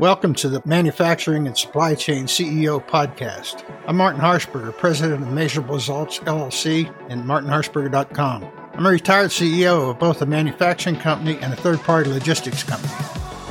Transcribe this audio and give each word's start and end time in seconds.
Welcome 0.00 0.32
to 0.36 0.48
the 0.48 0.62
Manufacturing 0.64 1.46
and 1.46 1.54
Supply 1.54 1.94
Chain 1.94 2.24
CEO 2.24 2.82
podcast. 2.82 3.62
I'm 3.86 3.98
Martin 3.98 4.22
Harshberger, 4.22 4.74
president 4.74 5.22
of 5.22 5.28
Measurable 5.28 5.74
Results 5.74 6.20
LLC 6.20 6.90
and 7.10 7.22
martinharshberger.com. 7.24 8.50
I'm 8.72 8.86
a 8.86 8.88
retired 8.88 9.28
CEO 9.28 9.90
of 9.90 9.98
both 9.98 10.22
a 10.22 10.26
manufacturing 10.26 10.96
company 10.96 11.36
and 11.42 11.52
a 11.52 11.56
third 11.56 11.80
party 11.80 12.08
logistics 12.08 12.62
company. 12.62 12.94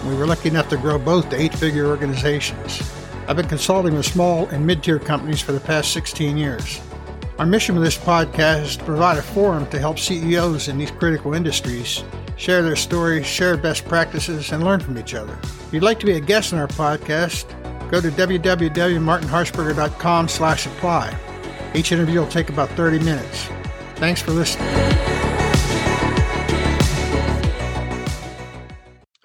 We 0.09 0.15
were 0.15 0.25
lucky 0.25 0.49
enough 0.49 0.69
to 0.69 0.77
grow 0.77 0.97
both 0.97 1.29
to 1.29 1.39
eight 1.39 1.53
figure 1.53 1.85
organizations. 1.85 2.81
I've 3.27 3.35
been 3.35 3.47
consulting 3.47 3.93
with 3.93 4.07
small 4.07 4.47
and 4.47 4.65
mid 4.65 4.81
tier 4.81 4.97
companies 4.97 5.41
for 5.41 5.51
the 5.51 5.59
past 5.59 5.93
16 5.93 6.35
years. 6.35 6.81
Our 7.37 7.45
mission 7.45 7.75
with 7.75 7.83
this 7.83 7.95
podcast 7.95 8.63
is 8.63 8.77
to 8.77 8.83
provide 8.85 9.19
a 9.19 9.21
forum 9.21 9.67
to 9.67 9.77
help 9.77 9.99
CEOs 9.99 10.67
in 10.67 10.79
these 10.79 10.89
critical 10.89 11.35
industries 11.35 12.03
share 12.39 12.63
their 12.63 12.77
stories, 12.77 13.27
share 13.27 13.57
best 13.57 13.83
practices, 13.85 14.53
and 14.53 14.63
learn 14.63 14.79
from 14.79 14.97
each 14.97 15.13
other. 15.13 15.37
If 15.43 15.73
you'd 15.73 15.83
like 15.83 15.99
to 15.99 16.05
be 16.05 16.13
a 16.13 16.21
guest 16.21 16.53
on 16.53 16.59
our 16.59 16.69
podcast, 16.69 17.49
go 17.91 17.99
to 17.99 18.09
www.martinharshberger.com 18.09 20.29
slash 20.29 20.65
apply. 20.65 21.13
Each 21.75 21.91
interview 21.91 22.21
will 22.21 22.27
take 22.27 22.49
about 22.49 22.69
30 22.69 22.99
minutes. 22.99 23.49
Thanks 23.95 24.21
for 24.21 24.31
listening. 24.31 24.69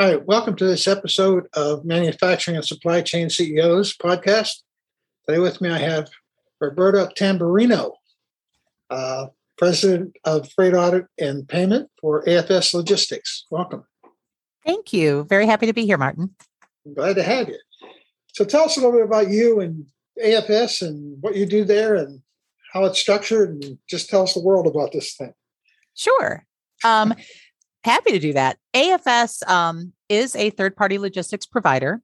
Hi, 0.00 0.16
welcome 0.16 0.56
to 0.56 0.64
this 0.64 0.88
episode 0.88 1.46
of 1.52 1.84
Manufacturing 1.84 2.56
and 2.56 2.66
Supply 2.66 3.00
Chain 3.00 3.30
CEOs 3.30 3.96
podcast. 3.96 4.62
Today 5.28 5.38
with 5.38 5.60
me 5.60 5.70
I 5.70 5.78
have 5.78 6.08
Roberta 6.60 7.12
Tamburino. 7.16 7.92
Uh, 8.90 9.26
President 9.56 10.16
of 10.24 10.50
Freight 10.52 10.74
Audit 10.74 11.06
and 11.18 11.48
Payment 11.48 11.90
for 12.00 12.24
AFS 12.24 12.74
Logistics. 12.74 13.46
Welcome. 13.50 13.84
Thank 14.64 14.92
you. 14.92 15.24
Very 15.24 15.46
happy 15.46 15.66
to 15.66 15.72
be 15.72 15.86
here, 15.86 15.98
Martin. 15.98 16.34
I'm 16.86 16.94
glad 16.94 17.16
to 17.16 17.22
have 17.22 17.48
you. 17.48 17.58
So 18.34 18.44
tell 18.44 18.64
us 18.64 18.76
a 18.76 18.80
little 18.80 18.92
bit 18.92 19.04
about 19.04 19.28
you 19.28 19.60
and 19.60 19.86
AFS 20.22 20.82
and 20.86 21.22
what 21.22 21.36
you 21.36 21.46
do 21.46 21.64
there 21.64 21.94
and 21.94 22.20
how 22.72 22.84
it's 22.84 22.98
structured 22.98 23.62
and 23.62 23.78
just 23.88 24.08
tell 24.08 24.22
us 24.22 24.34
the 24.34 24.40
world 24.40 24.66
about 24.66 24.92
this 24.92 25.14
thing. 25.14 25.32
Sure. 25.94 26.44
Um, 26.82 27.14
happy 27.84 28.12
to 28.12 28.18
do 28.18 28.32
that. 28.32 28.56
AFS 28.74 29.46
um, 29.48 29.92
is 30.08 30.34
a 30.36 30.50
third 30.50 30.74
party 30.74 30.98
logistics 30.98 31.46
provider. 31.46 32.00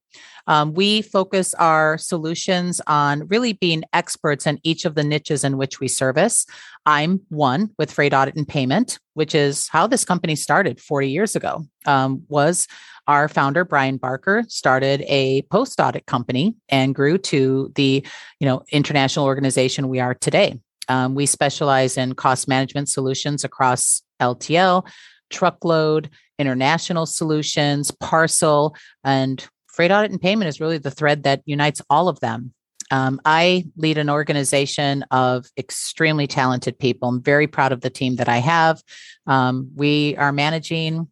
Um, 0.47 0.75
we 0.75 1.03
focus 1.03 1.55
our 1.55 1.97
solutions 1.99 2.81
on 2.87 3.27
really 3.29 3.55
being 3.55 3.83
experts 3.93 4.47
in 4.47 4.59
each 4.63 4.85
of 4.85 4.95
the 4.95 5.05
niches 5.05 5.45
in 5.45 5.57
which 5.57 5.81
we 5.81 5.89
service. 5.89 6.47
I'm 6.87 7.21
one 7.29 7.71
with 7.79 7.93
freight 7.93 8.15
audit 8.15 8.37
and 8.37 8.47
payment, 8.47 8.99
which 9.15 9.35
is 9.35 9.69
how 9.69 9.87
this 9.87 10.05
company 10.05 10.37
started 10.37 10.81
40 10.81 11.11
years 11.11 11.37
ago. 11.37 11.65
Um, 11.87 12.25
was 12.29 12.67
our 13.07 13.29
founder 13.29 13.65
Brian 13.65 13.97
Barker 13.97 14.45
started 14.49 15.03
a 15.09 15.43
post 15.43 15.81
audit 15.81 16.07
company 16.07 16.55
and 16.69 16.95
grew 16.95 17.19
to 17.19 17.73
the 17.75 18.05
you 18.39 18.47
know 18.47 18.63
international 18.71 19.27
organization 19.27 19.89
we 19.89 20.01
are 20.01 20.15
today. 20.15 20.61
Um, 20.89 21.15
we 21.15 21.27
specialize 21.27 21.97
in 21.97 22.15
cost 22.15 22.49
management 22.49 22.89
solutions 22.89 23.45
across 23.45 24.03
LTL, 24.21 24.87
truckload, 25.31 26.11
international 26.39 27.07
solutions, 27.07 27.91
parcel, 27.91 28.75
and 29.05 29.47
freight 29.67 29.93
audit 29.93 30.11
and 30.11 30.21
payment 30.21 30.49
is 30.49 30.61
really 30.61 30.79
the 30.79 30.91
thread 30.91 31.23
that 31.23 31.43
unites 31.47 31.81
all 31.89 32.09
of 32.09 32.21
them. 32.21 32.53
Um, 32.91 33.21
I 33.25 33.67
lead 33.77 33.99
an 33.99 34.11
organization 34.11 35.05
of 35.11 35.47
extremely 35.57 36.27
talented 36.27 36.79
people. 36.79 37.09
I'm 37.09 37.23
very 37.23 37.47
proud 37.47 37.73
of 37.73 37.83
the 37.83 37.91
team 37.91 38.17
that 38.17 38.29
I 38.29 38.39
have. 38.39 38.83
Um, 39.27 39.71
we 39.77 40.17
are 40.17 40.33
managing 40.33 41.09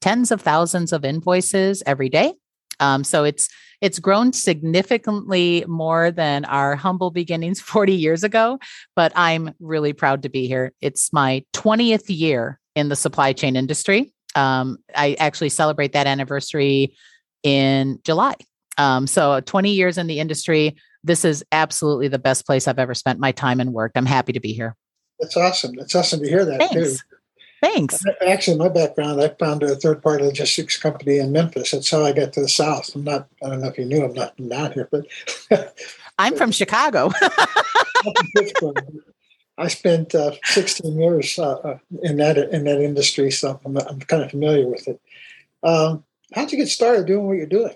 tens 0.00 0.32
of 0.32 0.40
thousands 0.40 0.92
of 0.92 1.04
invoices 1.04 1.82
every 1.86 2.08
day. 2.08 2.34
Um, 2.80 3.04
so 3.04 3.24
it's 3.24 3.48
it's 3.80 3.98
grown 3.98 4.34
significantly 4.34 5.64
more 5.66 6.10
than 6.10 6.44
our 6.44 6.76
humble 6.76 7.10
beginnings 7.10 7.60
40 7.60 7.94
years 7.94 8.24
ago, 8.24 8.58
but 8.94 9.12
I'm 9.14 9.54
really 9.60 9.92
proud 9.92 10.22
to 10.22 10.28
be 10.28 10.46
here. 10.46 10.72
It's 10.80 11.12
my 11.12 11.44
20th 11.54 12.04
year 12.08 12.58
in 12.80 12.88
the 12.88 12.96
supply 12.96 13.32
chain 13.32 13.54
industry. 13.54 14.12
Um, 14.34 14.78
I 14.96 15.14
actually 15.20 15.50
celebrate 15.50 15.92
that 15.92 16.06
anniversary 16.06 16.96
in 17.42 18.00
July. 18.04 18.34
Um, 18.78 19.06
so 19.06 19.40
20 19.40 19.70
years 19.72 19.98
in 19.98 20.06
the 20.06 20.18
industry. 20.18 20.76
This 21.04 21.24
is 21.24 21.44
absolutely 21.52 22.08
the 22.08 22.18
best 22.18 22.44
place 22.44 22.68
I've 22.68 22.78
ever 22.78 22.94
spent 22.94 23.18
my 23.18 23.32
time 23.32 23.60
and 23.60 23.72
worked. 23.72 23.96
I'm 23.96 24.06
happy 24.06 24.32
to 24.32 24.40
be 24.40 24.52
here. 24.52 24.76
That's 25.18 25.36
awesome. 25.36 25.74
That's 25.76 25.94
awesome 25.94 26.20
to 26.20 26.28
hear 26.28 26.44
that 26.44 26.58
Thanks. 26.58 26.74
too. 26.74 26.96
Thanks. 27.62 28.02
Actually, 28.26 28.56
my 28.56 28.70
background, 28.70 29.20
I 29.20 29.28
founded 29.28 29.70
a 29.70 29.76
third 29.76 30.02
party 30.02 30.24
logistics 30.24 30.78
company 30.78 31.18
in 31.18 31.30
Memphis. 31.30 31.72
That's 31.72 31.90
how 31.90 32.04
I 32.04 32.12
got 32.12 32.32
to 32.34 32.40
the 32.40 32.48
South. 32.48 32.94
I'm 32.94 33.04
not, 33.04 33.28
I 33.42 33.50
don't 33.50 33.60
know 33.60 33.68
if 33.68 33.76
you 33.76 33.84
knew, 33.84 34.02
I'm 34.02 34.14
not 34.14 34.34
down 34.48 34.72
here, 34.72 34.88
but 34.90 35.06
I'm 36.18 36.36
from 36.36 36.52
Chicago. 36.60 37.10
I 39.60 39.68
spent 39.68 40.14
uh, 40.14 40.32
16 40.44 40.98
years 40.98 41.38
uh, 41.38 41.52
uh, 41.52 41.78
in 42.02 42.16
that 42.16 42.38
in 42.38 42.64
that 42.64 42.80
industry, 42.80 43.30
so 43.30 43.60
I'm, 43.64 43.76
I'm 43.76 44.00
kind 44.00 44.22
of 44.22 44.30
familiar 44.30 44.66
with 44.66 44.88
it. 44.88 45.00
Um, 45.62 46.04
how'd 46.32 46.50
you 46.50 46.56
get 46.56 46.68
started 46.68 47.06
doing 47.06 47.26
what 47.26 47.36
you're 47.36 47.46
doing? 47.46 47.74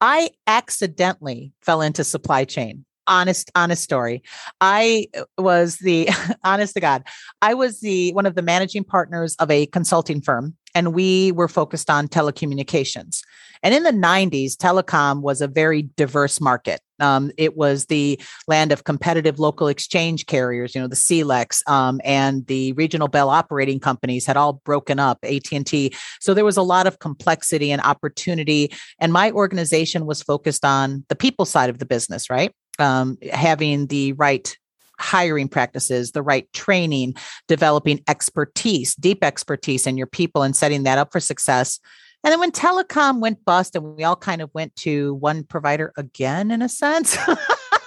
I 0.00 0.30
accidentally 0.48 1.52
fell 1.62 1.82
into 1.82 2.02
supply 2.02 2.44
chain. 2.44 2.84
Honest, 3.06 3.50
honest 3.54 3.82
story. 3.84 4.22
I 4.60 5.06
uh, 5.16 5.24
was 5.38 5.78
the 5.78 6.08
honest 6.44 6.74
to 6.74 6.80
God. 6.80 7.04
I 7.40 7.54
was 7.54 7.80
the 7.80 8.12
one 8.12 8.26
of 8.26 8.34
the 8.34 8.42
managing 8.42 8.82
partners 8.82 9.36
of 9.36 9.50
a 9.52 9.66
consulting 9.66 10.20
firm, 10.20 10.56
and 10.74 10.94
we 10.94 11.32
were 11.32 11.48
focused 11.48 11.90
on 11.90 12.08
telecommunications. 12.08 13.20
And 13.62 13.74
in 13.74 13.84
the 13.84 13.92
90s, 13.92 14.56
telecom 14.56 15.20
was 15.20 15.40
a 15.40 15.46
very 15.46 15.82
diverse 15.82 16.40
market. 16.40 16.80
Um, 16.98 17.30
it 17.36 17.56
was 17.56 17.86
the 17.86 18.20
land 18.48 18.72
of 18.72 18.84
competitive 18.84 19.38
local 19.38 19.68
exchange 19.68 20.26
carriers, 20.26 20.74
you 20.74 20.80
know, 20.80 20.88
the 20.88 20.96
CLECs 20.96 21.68
um, 21.68 22.00
and 22.04 22.46
the 22.46 22.72
regional 22.72 23.08
bell 23.08 23.28
operating 23.28 23.80
companies 23.80 24.26
had 24.26 24.36
all 24.36 24.54
broken 24.64 24.98
up, 24.98 25.18
AT&T. 25.24 25.92
So 26.20 26.34
there 26.34 26.44
was 26.44 26.56
a 26.56 26.62
lot 26.62 26.86
of 26.86 26.98
complexity 26.98 27.70
and 27.70 27.82
opportunity. 27.82 28.72
And 28.98 29.12
my 29.12 29.30
organization 29.30 30.06
was 30.06 30.22
focused 30.22 30.64
on 30.64 31.04
the 31.08 31.16
people 31.16 31.44
side 31.44 31.70
of 31.70 31.78
the 31.78 31.86
business, 31.86 32.30
right? 32.30 32.52
Um, 32.78 33.18
having 33.32 33.86
the 33.86 34.12
right 34.14 34.56
hiring 35.02 35.48
practices, 35.48 36.12
the 36.12 36.22
right 36.22 36.50
training, 36.52 37.14
developing 37.48 38.02
expertise, 38.08 38.94
deep 38.94 39.22
expertise 39.24 39.86
in 39.86 39.96
your 39.96 40.06
people 40.06 40.42
and 40.42 40.56
setting 40.56 40.84
that 40.84 40.98
up 40.98 41.12
for 41.12 41.20
success. 41.20 41.80
And 42.24 42.30
then 42.30 42.40
when 42.40 42.52
telecom 42.52 43.20
went 43.20 43.44
bust 43.44 43.74
and 43.74 43.96
we 43.96 44.04
all 44.04 44.16
kind 44.16 44.40
of 44.40 44.50
went 44.54 44.76
to 44.76 45.14
one 45.14 45.42
provider 45.42 45.92
again, 45.96 46.50
in 46.50 46.62
a 46.62 46.68
sense. 46.68 47.16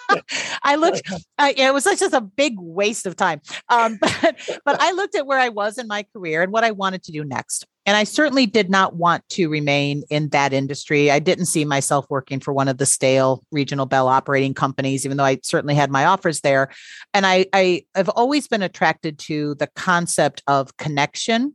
I 0.63 0.75
looked, 0.75 1.01
uh, 1.37 1.53
yeah, 1.55 1.69
it 1.69 1.73
was 1.73 1.83
just 1.83 2.13
a 2.13 2.21
big 2.21 2.53
waste 2.57 3.05
of 3.05 3.15
time. 3.15 3.41
Um, 3.69 3.97
but, 4.01 4.59
but 4.65 4.81
I 4.81 4.91
looked 4.91 5.15
at 5.15 5.25
where 5.25 5.39
I 5.39 5.49
was 5.49 5.77
in 5.77 5.87
my 5.87 6.05
career 6.13 6.41
and 6.41 6.51
what 6.51 6.63
I 6.63 6.71
wanted 6.71 7.03
to 7.03 7.11
do 7.11 7.23
next. 7.23 7.65
And 7.85 7.95
I 7.95 8.03
certainly 8.03 8.45
did 8.47 8.69
not 8.69 8.95
want 8.95 9.27
to 9.29 9.47
remain 9.47 10.03
in 10.09 10.29
that 10.29 10.53
industry. 10.53 11.11
I 11.11 11.19
didn't 11.19 11.45
see 11.45 11.65
myself 11.65 12.05
working 12.09 12.39
for 12.39 12.51
one 12.53 12.67
of 12.67 12.77
the 12.77 12.85
stale 12.85 13.43
regional 13.51 13.85
bell 13.85 14.07
operating 14.07 14.53
companies, 14.53 15.05
even 15.05 15.17
though 15.17 15.23
I 15.23 15.39
certainly 15.43 15.75
had 15.75 15.91
my 15.91 16.05
offers 16.05 16.41
there. 16.41 16.69
And 17.13 17.25
I, 17.25 17.45
I 17.53 17.85
have 17.93 18.09
always 18.09 18.47
been 18.47 18.63
attracted 18.63 19.19
to 19.19 19.55
the 19.55 19.67
concept 19.75 20.41
of 20.47 20.75
connection 20.77 21.53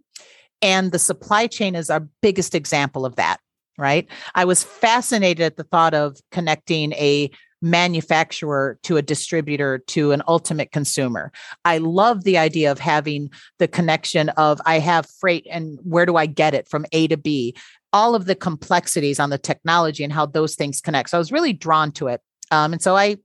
and 0.62 0.92
the 0.92 0.98
supply 0.98 1.46
chain 1.46 1.74
is 1.74 1.90
our 1.90 2.06
biggest 2.20 2.54
example 2.54 3.06
of 3.06 3.16
that, 3.16 3.38
right? 3.78 4.08
I 4.34 4.44
was 4.44 4.62
fascinated 4.62 5.44
at 5.44 5.56
the 5.56 5.64
thought 5.64 5.94
of 5.94 6.19
connecting 6.30 6.92
a 6.92 7.30
manufacturer 7.62 8.78
to 8.82 8.97
a 8.97 9.03
distributor 9.03 9.78
to 9.78 10.12
an 10.12 10.22
ultimate 10.26 10.72
consumer. 10.72 11.32
I 11.65 11.78
love 11.78 12.25
the 12.25 12.38
idea 12.38 12.71
of 12.71 12.78
having 12.78 13.31
the 13.59 13.69
connection 13.69 14.31
of 14.31 14.61
I 14.67 14.79
have 14.79 15.06
freight 15.20 15.46
and 15.50 15.79
where 15.82 16.06
do 16.06 16.17
I 16.17 16.26
get 16.26 16.55
it 16.55 16.69
from 16.69 16.87
A 16.93 17.08
to 17.08 17.17
B? 17.17 17.55
All 17.93 18.14
of 18.14 18.26
the 18.26 18.34
complexities 18.34 19.19
on 19.19 19.31
the 19.31 19.38
technology 19.38 20.05
and 20.05 20.12
how 20.12 20.26
those 20.26 20.55
things 20.55 20.81
connect. 20.81 21.11
So 21.11 21.19
I 21.19 21.20
was 21.20 21.32
really 21.32 21.52
drawn 21.52 21.93
to 21.93 22.08
it. 22.08 22.20
Um, 22.50 22.73
and 22.73 22.82
so 22.82 22.96
I 22.96 23.17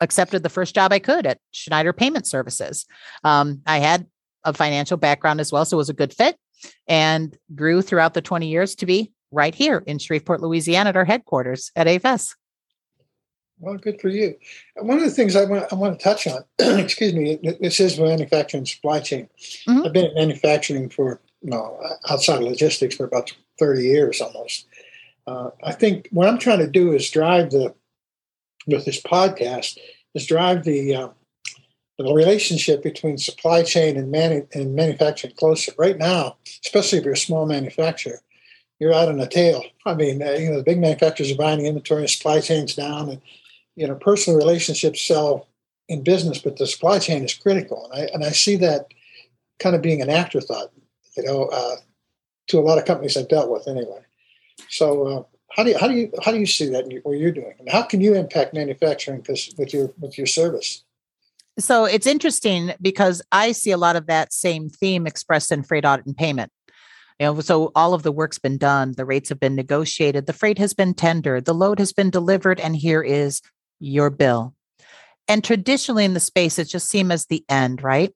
accepted 0.00 0.42
the 0.42 0.48
first 0.48 0.74
job 0.74 0.92
I 0.92 0.98
could 0.98 1.26
at 1.26 1.38
Schneider 1.50 1.92
Payment 1.92 2.26
Services. 2.26 2.86
Um, 3.24 3.62
I 3.66 3.78
had 3.78 4.06
a 4.44 4.52
financial 4.52 4.96
background 4.96 5.40
as 5.40 5.52
well, 5.52 5.64
so 5.64 5.76
it 5.76 5.78
was 5.78 5.90
a 5.90 5.94
good 5.94 6.12
fit 6.12 6.36
and 6.86 7.36
grew 7.54 7.82
throughout 7.82 8.14
the 8.14 8.22
20 8.22 8.48
years 8.48 8.74
to 8.76 8.86
be 8.86 9.12
right 9.30 9.54
here 9.54 9.82
in 9.86 9.98
Shreveport, 9.98 10.40
Louisiana 10.40 10.90
at 10.90 10.96
our 10.96 11.04
headquarters 11.04 11.70
at 11.76 11.86
AFS. 11.86 12.34
Well, 13.60 13.76
good 13.76 14.00
for 14.00 14.08
you. 14.08 14.36
One 14.76 14.98
of 14.98 15.04
the 15.04 15.10
things 15.10 15.34
I 15.34 15.44
want, 15.44 15.72
I 15.72 15.74
want 15.74 15.98
to 15.98 16.02
touch 16.02 16.26
on, 16.26 16.44
excuse 16.58 17.14
me, 17.14 17.38
this 17.60 17.80
is 17.80 17.98
manufacturing 17.98 18.66
supply 18.66 19.00
chain. 19.00 19.28
Mm-hmm. 19.66 19.86
I've 19.86 19.92
been 19.92 20.06
in 20.06 20.14
manufacturing 20.14 20.88
for, 20.88 21.20
you 21.42 21.50
know, 21.50 21.80
outside 22.08 22.42
logistics 22.42 22.96
for 22.96 23.04
about 23.04 23.32
30 23.58 23.82
years 23.82 24.20
almost. 24.20 24.66
Uh, 25.26 25.50
I 25.62 25.72
think 25.72 26.08
what 26.10 26.28
I'm 26.28 26.38
trying 26.38 26.60
to 26.60 26.66
do 26.66 26.92
is 26.92 27.10
drive 27.10 27.50
the, 27.50 27.74
with 28.66 28.84
this 28.84 29.02
podcast, 29.02 29.78
is 30.14 30.26
drive 30.26 30.64
the 30.64 30.94
uh, 30.94 31.08
the 31.98 32.14
relationship 32.14 32.82
between 32.82 33.18
supply 33.18 33.62
chain 33.62 33.96
and, 33.96 34.10
manu- 34.10 34.46
and 34.54 34.74
manufacturing 34.74 35.34
closer. 35.34 35.72
Right 35.76 35.98
now, 35.98 36.36
especially 36.64 36.98
if 36.98 37.04
you're 37.04 37.14
a 37.14 37.18
small 37.18 37.44
manufacturer, 37.44 38.20
you're 38.78 38.94
out 38.94 39.08
on 39.08 39.20
a 39.20 39.26
tail. 39.26 39.64
I 39.84 39.94
mean, 39.94 40.22
uh, 40.22 40.30
you 40.32 40.50
know, 40.50 40.58
the 40.58 40.62
big 40.62 40.78
manufacturers 40.78 41.32
are 41.32 41.36
buying 41.36 41.58
the 41.58 41.66
inventory, 41.66 42.08
supply 42.08 42.40
chains 42.40 42.76
down, 42.76 43.08
and 43.08 43.20
you 43.78 43.86
know, 43.86 43.94
personal 43.94 44.38
relationships 44.38 45.00
sell 45.00 45.46
in 45.88 46.02
business, 46.02 46.38
but 46.38 46.56
the 46.56 46.66
supply 46.66 46.98
chain 46.98 47.24
is 47.24 47.32
critical, 47.32 47.88
and 47.90 48.02
I 48.02 48.10
and 48.12 48.24
I 48.24 48.30
see 48.30 48.56
that 48.56 48.92
kind 49.58 49.76
of 49.76 49.82
being 49.82 50.02
an 50.02 50.10
afterthought, 50.10 50.70
you 51.16 51.22
know, 51.22 51.44
uh, 51.44 51.76
to 52.48 52.58
a 52.58 52.60
lot 52.60 52.78
of 52.78 52.84
companies 52.84 53.16
I've 53.16 53.28
dealt 53.28 53.50
with 53.50 53.68
anyway. 53.68 54.00
So, 54.68 55.06
uh, 55.06 55.22
how 55.50 55.62
do 55.62 55.70
you 55.70 55.78
how 55.78 55.86
do 55.86 55.94
you 55.94 56.12
how 56.24 56.32
do 56.32 56.38
you 56.38 56.46
see 56.46 56.68
that 56.70 56.84
in 56.90 56.98
what 57.04 57.18
you're 57.18 57.32
doing, 57.32 57.54
and 57.60 57.70
how 57.70 57.82
can 57.82 58.00
you 58.00 58.14
impact 58.14 58.52
manufacturing 58.52 59.20
because 59.20 59.54
with 59.56 59.72
your 59.72 59.92
with 60.00 60.18
your 60.18 60.26
service? 60.26 60.82
So 61.58 61.84
it's 61.84 62.06
interesting 62.06 62.72
because 62.80 63.20
I 63.32 63.50
see 63.50 63.72
a 63.72 63.76
lot 63.76 63.96
of 63.96 64.06
that 64.06 64.32
same 64.32 64.68
theme 64.68 65.08
expressed 65.08 65.50
in 65.50 65.64
freight 65.64 65.84
audit 65.84 66.06
and 66.06 66.16
payment. 66.16 66.52
You 67.18 67.26
know, 67.26 67.40
so 67.40 67.72
all 67.74 67.94
of 67.94 68.04
the 68.04 68.12
work's 68.12 68.38
been 68.38 68.58
done, 68.58 68.92
the 68.96 69.04
rates 69.04 69.28
have 69.28 69.40
been 69.40 69.56
negotiated, 69.56 70.26
the 70.26 70.32
freight 70.32 70.58
has 70.58 70.72
been 70.72 70.94
tendered, 70.94 71.46
the 71.46 71.54
load 71.54 71.80
has 71.80 71.92
been 71.92 72.10
delivered, 72.10 72.60
and 72.60 72.76
here 72.76 73.02
is 73.02 73.42
your 73.80 74.10
bill. 74.10 74.54
And 75.28 75.44
traditionally 75.44 76.04
in 76.04 76.14
the 76.14 76.20
space, 76.20 76.58
it 76.58 76.64
just 76.64 76.88
seemed 76.88 77.12
as 77.12 77.26
the 77.26 77.44
end, 77.48 77.82
right? 77.82 78.14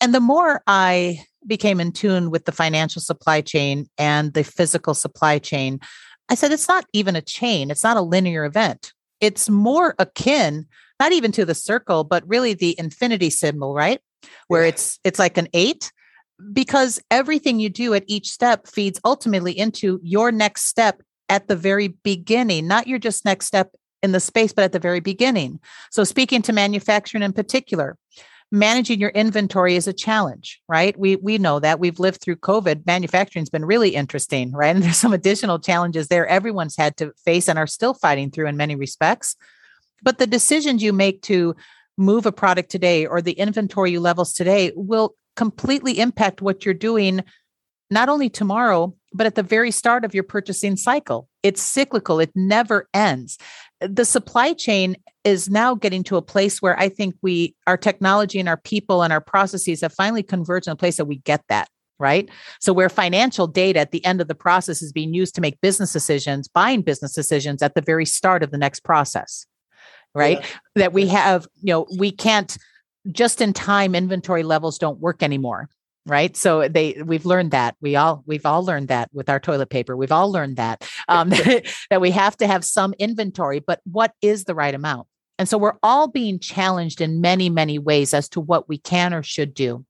And 0.00 0.14
the 0.14 0.20
more 0.20 0.62
I 0.66 1.24
became 1.46 1.80
in 1.80 1.92
tune 1.92 2.30
with 2.30 2.44
the 2.44 2.52
financial 2.52 3.02
supply 3.02 3.40
chain 3.40 3.88
and 3.98 4.32
the 4.32 4.44
physical 4.44 4.94
supply 4.94 5.38
chain, 5.38 5.80
I 6.28 6.34
said, 6.34 6.52
it's 6.52 6.68
not 6.68 6.86
even 6.92 7.16
a 7.16 7.22
chain, 7.22 7.70
it's 7.70 7.84
not 7.84 7.96
a 7.96 8.02
linear 8.02 8.44
event. 8.44 8.92
It's 9.20 9.48
more 9.48 9.94
akin, 9.98 10.66
not 11.00 11.12
even 11.12 11.32
to 11.32 11.44
the 11.44 11.54
circle, 11.54 12.04
but 12.04 12.26
really 12.26 12.54
the 12.54 12.74
infinity 12.78 13.30
symbol, 13.30 13.74
right? 13.74 14.00
Where 14.48 14.62
yeah. 14.62 14.68
it's 14.68 14.98
it's 15.04 15.18
like 15.18 15.36
an 15.36 15.48
eight 15.52 15.92
because 16.52 17.00
everything 17.10 17.60
you 17.60 17.68
do 17.68 17.94
at 17.94 18.04
each 18.06 18.30
step 18.30 18.66
feeds 18.66 19.00
ultimately 19.04 19.56
into 19.56 20.00
your 20.02 20.32
next 20.32 20.66
step 20.66 21.02
at 21.28 21.48
the 21.48 21.56
very 21.56 21.88
beginning, 21.88 22.66
not 22.66 22.86
your 22.86 22.98
just 22.98 23.24
next 23.24 23.46
step 23.46 23.70
in 24.04 24.12
the 24.12 24.20
space, 24.20 24.52
but 24.52 24.64
at 24.64 24.72
the 24.72 24.78
very 24.78 25.00
beginning. 25.00 25.58
So, 25.90 26.04
speaking 26.04 26.42
to 26.42 26.52
manufacturing 26.52 27.22
in 27.22 27.32
particular, 27.32 27.96
managing 28.52 29.00
your 29.00 29.10
inventory 29.10 29.76
is 29.76 29.88
a 29.88 29.92
challenge, 29.92 30.60
right? 30.68 30.96
We 30.98 31.16
we 31.16 31.38
know 31.38 31.58
that 31.58 31.80
we've 31.80 31.98
lived 31.98 32.20
through 32.20 32.36
COVID. 32.36 32.86
Manufacturing's 32.86 33.50
been 33.50 33.64
really 33.64 33.94
interesting, 33.96 34.52
right? 34.52 34.68
And 34.74 34.84
there's 34.84 34.98
some 34.98 35.14
additional 35.14 35.58
challenges 35.58 36.08
there 36.08 36.26
everyone's 36.26 36.76
had 36.76 36.96
to 36.98 37.12
face 37.24 37.48
and 37.48 37.58
are 37.58 37.66
still 37.66 37.94
fighting 37.94 38.30
through 38.30 38.46
in 38.46 38.58
many 38.58 38.76
respects. 38.76 39.36
But 40.02 40.18
the 40.18 40.26
decisions 40.26 40.82
you 40.82 40.92
make 40.92 41.22
to 41.22 41.56
move 41.96 42.26
a 42.26 42.32
product 42.32 42.70
today 42.70 43.06
or 43.06 43.22
the 43.22 43.32
inventory 43.32 43.92
you 43.92 44.00
levels 44.00 44.34
today 44.34 44.72
will 44.76 45.14
completely 45.34 45.98
impact 45.98 46.42
what 46.42 46.64
you're 46.64 46.74
doing 46.74 47.24
not 47.90 48.08
only 48.08 48.28
tomorrow 48.28 48.94
but 49.14 49.26
at 49.26 49.36
the 49.36 49.42
very 49.42 49.70
start 49.70 50.04
of 50.04 50.12
your 50.12 50.24
purchasing 50.24 50.76
cycle. 50.76 51.28
It's 51.42 51.62
cyclical, 51.62 52.18
it 52.18 52.32
never 52.34 52.88
ends. 52.92 53.38
The 53.88 54.04
supply 54.04 54.52
chain 54.52 54.96
is 55.24 55.48
now 55.48 55.74
getting 55.74 56.02
to 56.04 56.16
a 56.16 56.22
place 56.22 56.60
where 56.60 56.78
I 56.78 56.88
think 56.88 57.14
we, 57.22 57.54
our 57.66 57.76
technology 57.76 58.38
and 58.38 58.48
our 58.48 58.56
people 58.56 59.02
and 59.02 59.12
our 59.12 59.20
processes 59.20 59.80
have 59.80 59.92
finally 59.92 60.22
converged 60.22 60.66
in 60.66 60.72
a 60.72 60.76
place 60.76 60.96
that 60.96 61.06
we 61.06 61.16
get 61.18 61.42
that. 61.48 61.68
Right. 62.00 62.28
So, 62.60 62.72
where 62.72 62.88
financial 62.88 63.46
data 63.46 63.78
at 63.78 63.92
the 63.92 64.04
end 64.04 64.20
of 64.20 64.26
the 64.26 64.34
process 64.34 64.82
is 64.82 64.92
being 64.92 65.14
used 65.14 65.36
to 65.36 65.40
make 65.40 65.60
business 65.60 65.92
decisions, 65.92 66.48
buying 66.48 66.82
business 66.82 67.14
decisions 67.14 67.62
at 67.62 67.76
the 67.76 67.80
very 67.80 68.04
start 68.04 68.42
of 68.42 68.50
the 68.50 68.58
next 68.58 68.80
process. 68.80 69.46
Right. 70.12 70.40
Yeah. 70.40 70.46
That 70.74 70.92
we 70.92 71.06
have, 71.06 71.46
you 71.62 71.72
know, 71.72 71.86
we 71.96 72.10
can't 72.10 72.58
just 73.12 73.40
in 73.40 73.52
time 73.52 73.94
inventory 73.94 74.42
levels 74.42 74.76
don't 74.76 74.98
work 74.98 75.22
anymore 75.22 75.68
right? 76.06 76.36
So 76.36 76.68
they 76.68 77.02
we've 77.04 77.26
learned 77.26 77.52
that. 77.52 77.76
We 77.80 77.96
all 77.96 78.22
we've 78.26 78.46
all 78.46 78.64
learned 78.64 78.88
that 78.88 79.10
with 79.12 79.28
our 79.28 79.40
toilet 79.40 79.70
paper. 79.70 79.96
We've 79.96 80.12
all 80.12 80.30
learned 80.30 80.56
that 80.56 80.88
um, 81.08 81.28
that 81.90 82.00
we 82.00 82.10
have 82.10 82.36
to 82.38 82.46
have 82.46 82.64
some 82.64 82.94
inventory 82.98 83.60
but 83.60 83.80
what 83.84 84.12
is 84.20 84.44
the 84.44 84.54
right 84.54 84.74
amount? 84.74 85.08
And 85.38 85.48
so 85.48 85.58
we're 85.58 85.78
all 85.82 86.06
being 86.08 86.38
challenged 86.38 87.00
in 87.00 87.20
many 87.20 87.50
many 87.50 87.78
ways 87.78 88.14
as 88.14 88.28
to 88.30 88.40
what 88.40 88.68
we 88.68 88.78
can 88.78 89.14
or 89.14 89.22
should 89.22 89.54
do. 89.54 89.84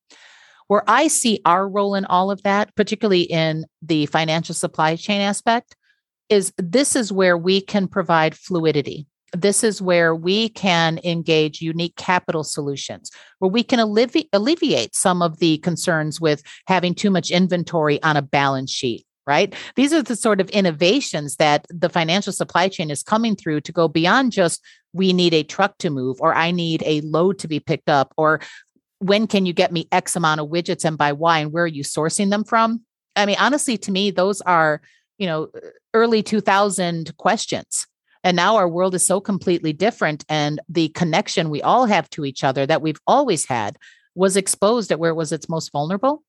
Where 0.67 0.85
i 0.89 1.09
see 1.09 1.41
our 1.45 1.69
role 1.69 1.95
in 1.95 2.07
all 2.07 2.31
of 2.31 2.43
that 2.43 2.75
particularly 2.75 3.23
in 3.23 3.67
the 3.83 4.07
financial 4.07 4.55
supply 4.55 4.97
chain 4.97 5.21
aspect 5.21 5.77
is 6.31 6.55
this 6.57 6.97
is 6.97 7.13
where 7.13 7.37
we 7.37 7.61
can 7.61 7.87
provide 7.87 8.35
fluidity 8.35 9.07
this 9.35 9.65
is 9.65 9.83
where 9.83 10.15
we 10.15 10.49
can 10.49 10.99
engage 11.05 11.61
unique 11.61 11.97
capital 11.97 12.45
solutions, 12.45 13.11
where 13.39 13.51
we 13.51 13.63
can 13.63 13.79
allevi- 13.79 14.29
alleviate 14.33 14.95
some 14.95 15.23
of 15.23 15.39
the 15.39 15.59
concerns 15.59 16.21
with 16.21 16.43
having 16.67 16.95
too 16.95 17.11
much 17.11 17.31
inventory 17.31 18.03
on 18.03 18.17
a 18.17 18.23
balance 18.23 18.71
sheet. 18.71 19.07
Right. 19.27 19.55
These 19.75 19.95
are 19.95 20.03
the 20.03 20.17
sort 20.17 20.43
of 20.43 20.51
innovations 20.51 21.37
that 21.37 21.65
the 21.71 21.89
financial 21.89 22.31
supply 22.31 22.69
chain 22.69 22.91
is 22.91 23.03
coming 23.03 23.35
through 23.35 23.63
to 23.63 23.73
go 23.73 23.89
beyond 23.89 24.33
just 24.33 24.61
we 24.93 25.15
need 25.15 25.33
a 25.33 25.43
truck 25.43 25.79
to 25.79 25.89
move, 25.89 26.19
or 26.21 26.35
I 26.35 26.51
need 26.51 26.83
a 26.85 27.01
load 27.01 27.39
to 27.39 27.49
be 27.49 27.59
picked 27.59 27.89
up, 27.89 28.13
or 28.19 28.41
when 28.99 29.27
can 29.27 29.47
you 29.47 29.55
get 29.55 29.73
me 29.73 29.89
X 29.91 30.15
amount 30.15 30.41
of 30.41 30.49
widgets 30.49 30.85
and 30.85 30.99
by 30.99 31.13
why, 31.13 31.39
and 31.39 31.53
where 31.53 31.65
are 31.65 31.67
you 31.67 31.85
sourcing 31.85 32.29
them 32.29 32.45
from? 32.45 32.83
I 33.17 33.25
mean, 33.25 33.37
honestly, 33.39 33.79
to 33.79 33.91
me, 33.91 34.11
those 34.11 34.43
are, 34.43 34.83
you 35.17 35.27
know, 35.27 35.49
early 35.95 36.23
2000 36.23 37.17
questions 37.17 37.87
and 38.25 38.35
now 38.35 38.57
our 38.57 38.69
world 38.69 38.95
is 38.95 39.07
so 39.07 39.21
completely 39.21 39.73
different. 39.73 40.25
And 40.29 40.61
the 40.69 40.89
connection 40.89 41.51
we 41.51 41.63
all 41.63 41.85
have 41.85 42.09
to 42.11 42.25
each 42.25 42.43
other 42.43 42.67
that 42.67 42.83
we've 42.83 43.01
always 43.07 43.45
had 43.45 43.77
was 44.15 44.37
exposed 44.37 44.91
at 44.91 44.99
where 44.99 45.11
it 45.11 45.15
was 45.15 45.31
its 45.31 45.49
most 45.49 45.71
vulnerable. 45.71 46.25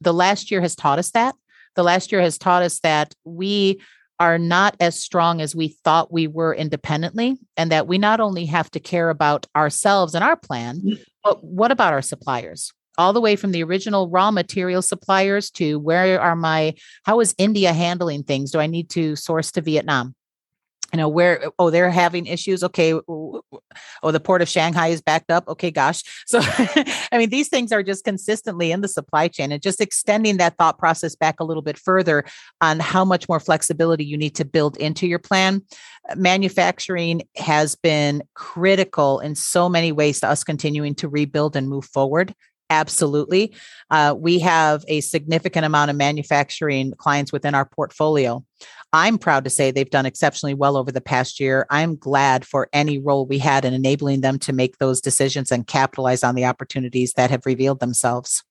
The 0.00 0.14
last 0.14 0.50
year 0.50 0.60
has 0.60 0.76
taught 0.76 0.98
us 0.98 1.10
that. 1.10 1.34
The 1.74 1.82
last 1.82 2.12
year 2.12 2.20
has 2.20 2.38
taught 2.38 2.62
us 2.62 2.78
that 2.80 3.14
we 3.24 3.80
are 4.20 4.38
not 4.38 4.76
as 4.78 4.98
strong 4.98 5.40
as 5.40 5.56
we 5.56 5.68
thought 5.84 6.12
we 6.12 6.28
were 6.28 6.54
independently, 6.54 7.38
and 7.56 7.72
that 7.72 7.88
we 7.88 7.98
not 7.98 8.20
only 8.20 8.46
have 8.46 8.70
to 8.70 8.78
care 8.78 9.10
about 9.10 9.46
ourselves 9.56 10.14
and 10.14 10.22
our 10.22 10.36
plan, 10.36 10.80
mm. 10.80 11.00
but 11.24 11.42
what 11.42 11.72
about 11.72 11.92
our 11.92 12.02
suppliers? 12.02 12.72
All 12.98 13.12
the 13.12 13.20
way 13.20 13.34
from 13.34 13.50
the 13.50 13.64
original 13.64 14.08
raw 14.08 14.30
material 14.30 14.82
suppliers 14.82 15.50
to 15.52 15.80
where 15.80 16.20
are 16.20 16.36
my, 16.36 16.74
how 17.04 17.18
is 17.18 17.34
India 17.36 17.72
handling 17.72 18.22
things? 18.22 18.52
Do 18.52 18.60
I 18.60 18.68
need 18.68 18.90
to 18.90 19.16
source 19.16 19.50
to 19.52 19.60
Vietnam? 19.60 20.14
You 20.92 20.98
know 20.98 21.08
where 21.08 21.50
oh 21.58 21.70
they're 21.70 21.90
having 21.90 22.26
issues 22.26 22.62
okay 22.62 22.92
oh 23.08 24.10
the 24.10 24.20
port 24.20 24.42
of 24.42 24.48
shanghai 24.48 24.88
is 24.88 25.00
backed 25.00 25.30
up 25.30 25.46
okay 25.48 25.70
gosh 25.70 26.02
so 26.26 26.40
i 26.42 27.18
mean 27.18 27.30
these 27.30 27.48
things 27.48 27.72
are 27.72 27.82
just 27.82 28.04
consistently 28.04 28.72
in 28.72 28.80
the 28.80 28.88
supply 28.88 29.28
chain 29.28 29.52
and 29.52 29.62
just 29.62 29.80
extending 29.80 30.36
that 30.36 30.56
thought 30.58 30.78
process 30.78 31.16
back 31.16 31.40
a 31.40 31.44
little 31.44 31.62
bit 31.62 31.78
further 31.78 32.24
on 32.60 32.78
how 32.78 33.04
much 33.04 33.28
more 33.28 33.40
flexibility 33.40 34.04
you 34.04 34.16
need 34.16 34.34
to 34.34 34.44
build 34.44 34.76
into 34.76 35.06
your 35.06 35.18
plan 35.18 35.62
manufacturing 36.16 37.22
has 37.36 37.74
been 37.74 38.22
critical 38.34 39.20
in 39.20 39.34
so 39.34 39.68
many 39.68 39.92
ways 39.92 40.20
to 40.20 40.28
us 40.28 40.44
continuing 40.44 40.94
to 40.94 41.08
rebuild 41.08 41.56
and 41.56 41.68
move 41.68 41.84
forward 41.84 42.34
Absolutely. 42.72 43.54
Uh, 43.90 44.14
we 44.16 44.38
have 44.38 44.82
a 44.88 45.02
significant 45.02 45.66
amount 45.66 45.90
of 45.90 45.96
manufacturing 45.96 46.94
clients 46.96 47.30
within 47.30 47.54
our 47.54 47.66
portfolio. 47.66 48.42
I'm 48.92 49.16
proud 49.16 49.44
to 49.44 49.50
say 49.50 49.70
they've 49.70 49.88
done 49.88 50.04
exceptionally 50.04 50.54
well 50.54 50.76
over 50.76 50.92
the 50.92 51.00
past 51.00 51.40
year. 51.40 51.66
I'm 51.70 51.96
glad 51.96 52.46
for 52.46 52.68
any 52.72 52.98
role 52.98 53.26
we 53.26 53.38
had 53.38 53.64
in 53.64 53.72
enabling 53.72 54.20
them 54.20 54.38
to 54.40 54.52
make 54.52 54.78
those 54.78 55.00
decisions 55.00 55.50
and 55.50 55.66
capitalize 55.66 56.22
on 56.22 56.34
the 56.34 56.44
opportunities 56.44 57.14
that 57.14 57.30
have 57.30 57.46
revealed 57.46 57.80
themselves. 57.80 58.42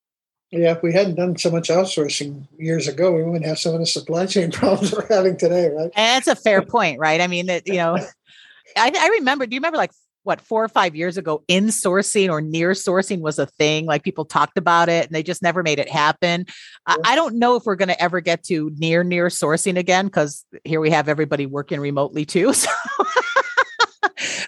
Yeah, 0.50 0.74
if 0.74 0.84
we 0.84 0.92
hadn't 0.92 1.16
done 1.16 1.38
so 1.38 1.50
much 1.50 1.70
outsourcing 1.70 2.48
years 2.58 2.88
ago, 2.88 3.12
we 3.12 3.24
wouldn't 3.24 3.46
have 3.46 3.60
some 3.60 3.74
of 3.74 3.80
the 3.80 3.86
supply 3.86 4.26
chain 4.26 4.52
problems 4.52 4.92
we're 4.92 5.08
having 5.08 5.38
today, 5.38 5.70
right? 5.70 5.92
And 5.96 6.24
that's 6.24 6.28
a 6.28 6.36
fair 6.36 6.62
point, 6.66 7.00
right? 7.00 7.22
I 7.22 7.28
mean, 7.28 7.48
it, 7.48 7.68
you 7.68 7.76
know, 7.76 7.96
I, 8.78 8.92
I 8.98 9.08
remember. 9.20 9.46
Do 9.46 9.56
you 9.56 9.60
remember 9.60 9.78
like 9.78 9.92
what 10.24 10.42
four 10.42 10.64
or 10.64 10.70
five 10.70 10.96
years 10.96 11.18
ago 11.18 11.44
in 11.48 11.66
sourcing 11.68 12.30
or 12.30 12.42
near 12.42 12.72
sourcing 12.72 13.20
was 13.20 13.40
a 13.40 13.46
thing 13.46 13.86
like 13.86 14.04
people 14.04 14.26
talked 14.26 14.58
about 14.58 14.90
it 14.90 15.06
and 15.08 15.16
they 15.16 15.24
just 15.24 15.42
never 15.42 15.64
made 15.64 15.80
it 15.80 15.90
happen 15.90 16.46
yeah. 16.88 16.96
I, 17.04 17.14
I, 17.14 17.16
don't 17.16 17.40
know 17.40 17.56
if 17.56 17.66
we're 17.66 17.76
going 17.76 17.90
to 17.90 18.02
ever 18.02 18.22
get 18.22 18.44
to 18.46 18.72
near 18.78 19.04
near 19.04 19.28
sourcing 19.28 19.78
again 19.78 20.06
because 20.06 20.46
here 20.64 20.80
we 20.80 20.92
have 20.92 21.10
everybody 21.10 21.46
working 21.46 21.80
remotely 21.80 22.26
too 22.26 22.54
so 22.54 22.70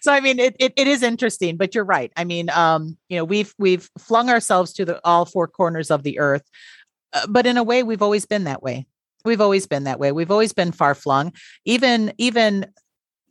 so 0.02 0.12
I 0.12 0.20
mean, 0.20 0.40
it, 0.40 0.56
it, 0.60 0.74
it 0.76 0.88
is 0.88 1.02
interesting, 1.02 1.56
but 1.56 1.74
you're 1.74 1.86
right. 1.86 2.12
I 2.18 2.26
mean, 2.26 2.50
um, 2.50 2.98
you 3.10 3.18
know, 3.18 3.24
we've 3.24 3.54
we've 3.58 3.90
flung 3.98 4.30
ourselves 4.30 4.74
to 4.74 4.86
the 4.86 5.00
all 5.06 5.26
four 5.26 5.48
corners 5.48 5.90
of 5.92 6.04
the 6.04 6.20
earth, 6.20 6.44
uh, 7.14 7.26
but 7.28 7.46
in 7.46 7.58
a 7.58 7.64
way, 7.64 7.84
we've 7.84 8.02
always 8.02 8.26
been 8.26 8.44
that 8.44 8.62
way. 8.62 8.86
We've 9.26 9.42
always 9.42 9.68
been 9.68 9.86
that 9.86 10.00
way. 10.00 10.12
We've 10.12 10.32
always 10.32 10.52
been 10.52 10.74
far 10.74 10.96
flung. 10.96 11.32
Even 11.66 12.14
even 12.18 12.66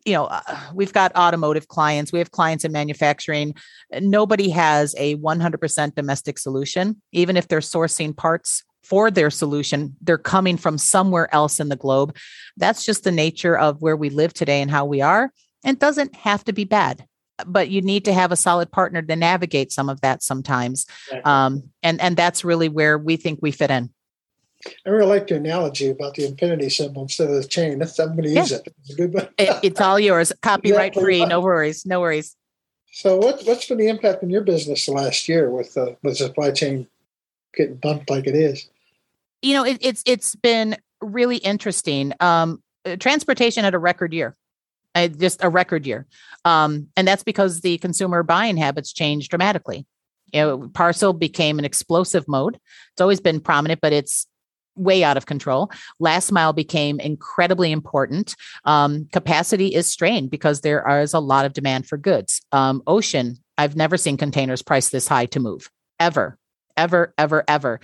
you 0.04 0.14
know, 0.14 0.24
uh, 0.24 0.42
we've 0.74 0.92
got 0.92 1.14
automotive 1.14 1.68
clients, 1.68 2.12
we 2.12 2.18
have 2.18 2.30
clients 2.30 2.64
in 2.64 2.72
manufacturing. 2.72 3.54
Nobody 4.00 4.50
has 4.50 4.94
a 4.98 5.16
100% 5.16 5.94
domestic 5.94 6.38
solution, 6.38 7.00
even 7.12 7.36
if 7.36 7.48
they're 7.48 7.60
sourcing 7.60 8.16
parts 8.16 8.64
for 8.82 9.10
their 9.10 9.30
solution, 9.30 9.96
they're 10.00 10.18
coming 10.18 10.56
from 10.56 10.76
somewhere 10.76 11.32
else 11.32 11.60
in 11.60 11.68
the 11.68 11.76
globe. 11.76 12.16
That's 12.56 12.84
just 12.84 13.04
the 13.04 13.12
nature 13.12 13.56
of 13.56 13.80
where 13.80 13.96
we 13.96 14.10
live 14.10 14.34
today 14.34 14.60
and 14.60 14.70
how 14.70 14.84
we 14.84 15.00
are. 15.00 15.30
And 15.64 15.78
doesn't 15.78 16.16
have 16.16 16.42
to 16.44 16.52
be 16.52 16.64
bad, 16.64 17.06
but 17.46 17.70
you 17.70 17.82
need 17.82 18.04
to 18.06 18.12
have 18.12 18.32
a 18.32 18.36
solid 18.36 18.72
partner 18.72 19.00
to 19.00 19.14
navigate 19.14 19.70
some 19.70 19.88
of 19.88 20.00
that 20.00 20.20
sometimes. 20.20 20.86
Um, 21.24 21.70
and 21.84 22.00
and 22.00 22.16
that's 22.16 22.44
really 22.44 22.68
where 22.68 22.98
we 22.98 23.16
think 23.16 23.38
we 23.40 23.52
fit 23.52 23.70
in. 23.70 23.90
I 24.86 24.90
really 24.90 25.08
like 25.08 25.28
your 25.30 25.38
analogy 25.38 25.90
about 25.90 26.14
the 26.14 26.26
infinity 26.26 26.70
symbol 26.70 27.02
instead 27.02 27.28
of 27.28 27.34
the 27.34 27.44
chain. 27.44 27.78
That's 27.78 27.98
I'm 27.98 28.12
going 28.12 28.24
to 28.24 28.30
use 28.30 28.50
yeah. 28.50 28.58
it. 28.58 28.74
It's 28.84 28.94
good 28.94 29.12
one. 29.12 29.28
it, 29.38 29.58
it's 29.62 29.80
all 29.80 29.98
yours. 29.98 30.32
Copyright 30.42 30.92
exactly. 30.92 31.02
free. 31.02 31.26
No 31.26 31.40
worries. 31.40 31.84
No 31.84 32.00
worries. 32.00 32.36
So, 32.92 33.16
what 33.16 33.42
what's 33.44 33.66
been 33.66 33.78
the 33.78 33.88
impact 33.88 34.22
on 34.22 34.30
your 34.30 34.42
business 34.42 34.86
the 34.86 34.92
last 34.92 35.28
year 35.28 35.50
with 35.50 35.76
uh, 35.76 35.94
with 36.02 36.18
supply 36.18 36.50
chain 36.50 36.86
getting 37.54 37.76
bumped 37.76 38.10
like 38.10 38.26
it 38.26 38.34
is? 38.34 38.68
You 39.40 39.54
know, 39.54 39.64
it, 39.64 39.78
it's 39.80 40.02
it's 40.06 40.36
been 40.36 40.76
really 41.00 41.38
interesting. 41.38 42.12
Um, 42.20 42.62
transportation 43.00 43.64
had 43.64 43.74
a 43.74 43.78
record 43.78 44.12
year. 44.12 44.36
Uh, 44.94 45.08
just 45.08 45.42
a 45.42 45.48
record 45.48 45.86
year. 45.86 46.06
Um, 46.44 46.88
and 46.96 47.08
that's 47.08 47.22
because 47.22 47.62
the 47.62 47.78
consumer 47.78 48.22
buying 48.22 48.58
habits 48.58 48.92
changed 48.92 49.30
dramatically. 49.30 49.86
You 50.34 50.40
know, 50.40 50.70
parcel 50.74 51.14
became 51.14 51.58
an 51.58 51.64
explosive 51.64 52.28
mode. 52.28 52.56
It's 52.92 53.00
always 53.00 53.20
been 53.20 53.40
prominent, 53.40 53.80
but 53.80 53.94
it's 53.94 54.26
way 54.76 55.04
out 55.04 55.16
of 55.16 55.26
control. 55.26 55.70
Last 55.98 56.32
mile 56.32 56.52
became 56.52 57.00
incredibly 57.00 57.72
important. 57.72 58.34
Um, 58.64 59.08
capacity 59.12 59.74
is 59.74 59.90
strained 59.90 60.30
because 60.30 60.60
there 60.60 60.86
is 61.00 61.14
a 61.14 61.20
lot 61.20 61.44
of 61.44 61.52
demand 61.52 61.86
for 61.86 61.96
goods. 61.96 62.40
Um, 62.52 62.82
ocean, 62.86 63.36
I've 63.58 63.76
never 63.76 63.96
seen 63.96 64.16
containers 64.16 64.62
priced 64.62 64.92
this 64.92 65.08
high 65.08 65.26
to 65.26 65.40
move 65.40 65.70
ever, 66.00 66.38
ever, 66.76 67.14
ever, 67.18 67.44
ever. 67.46 67.80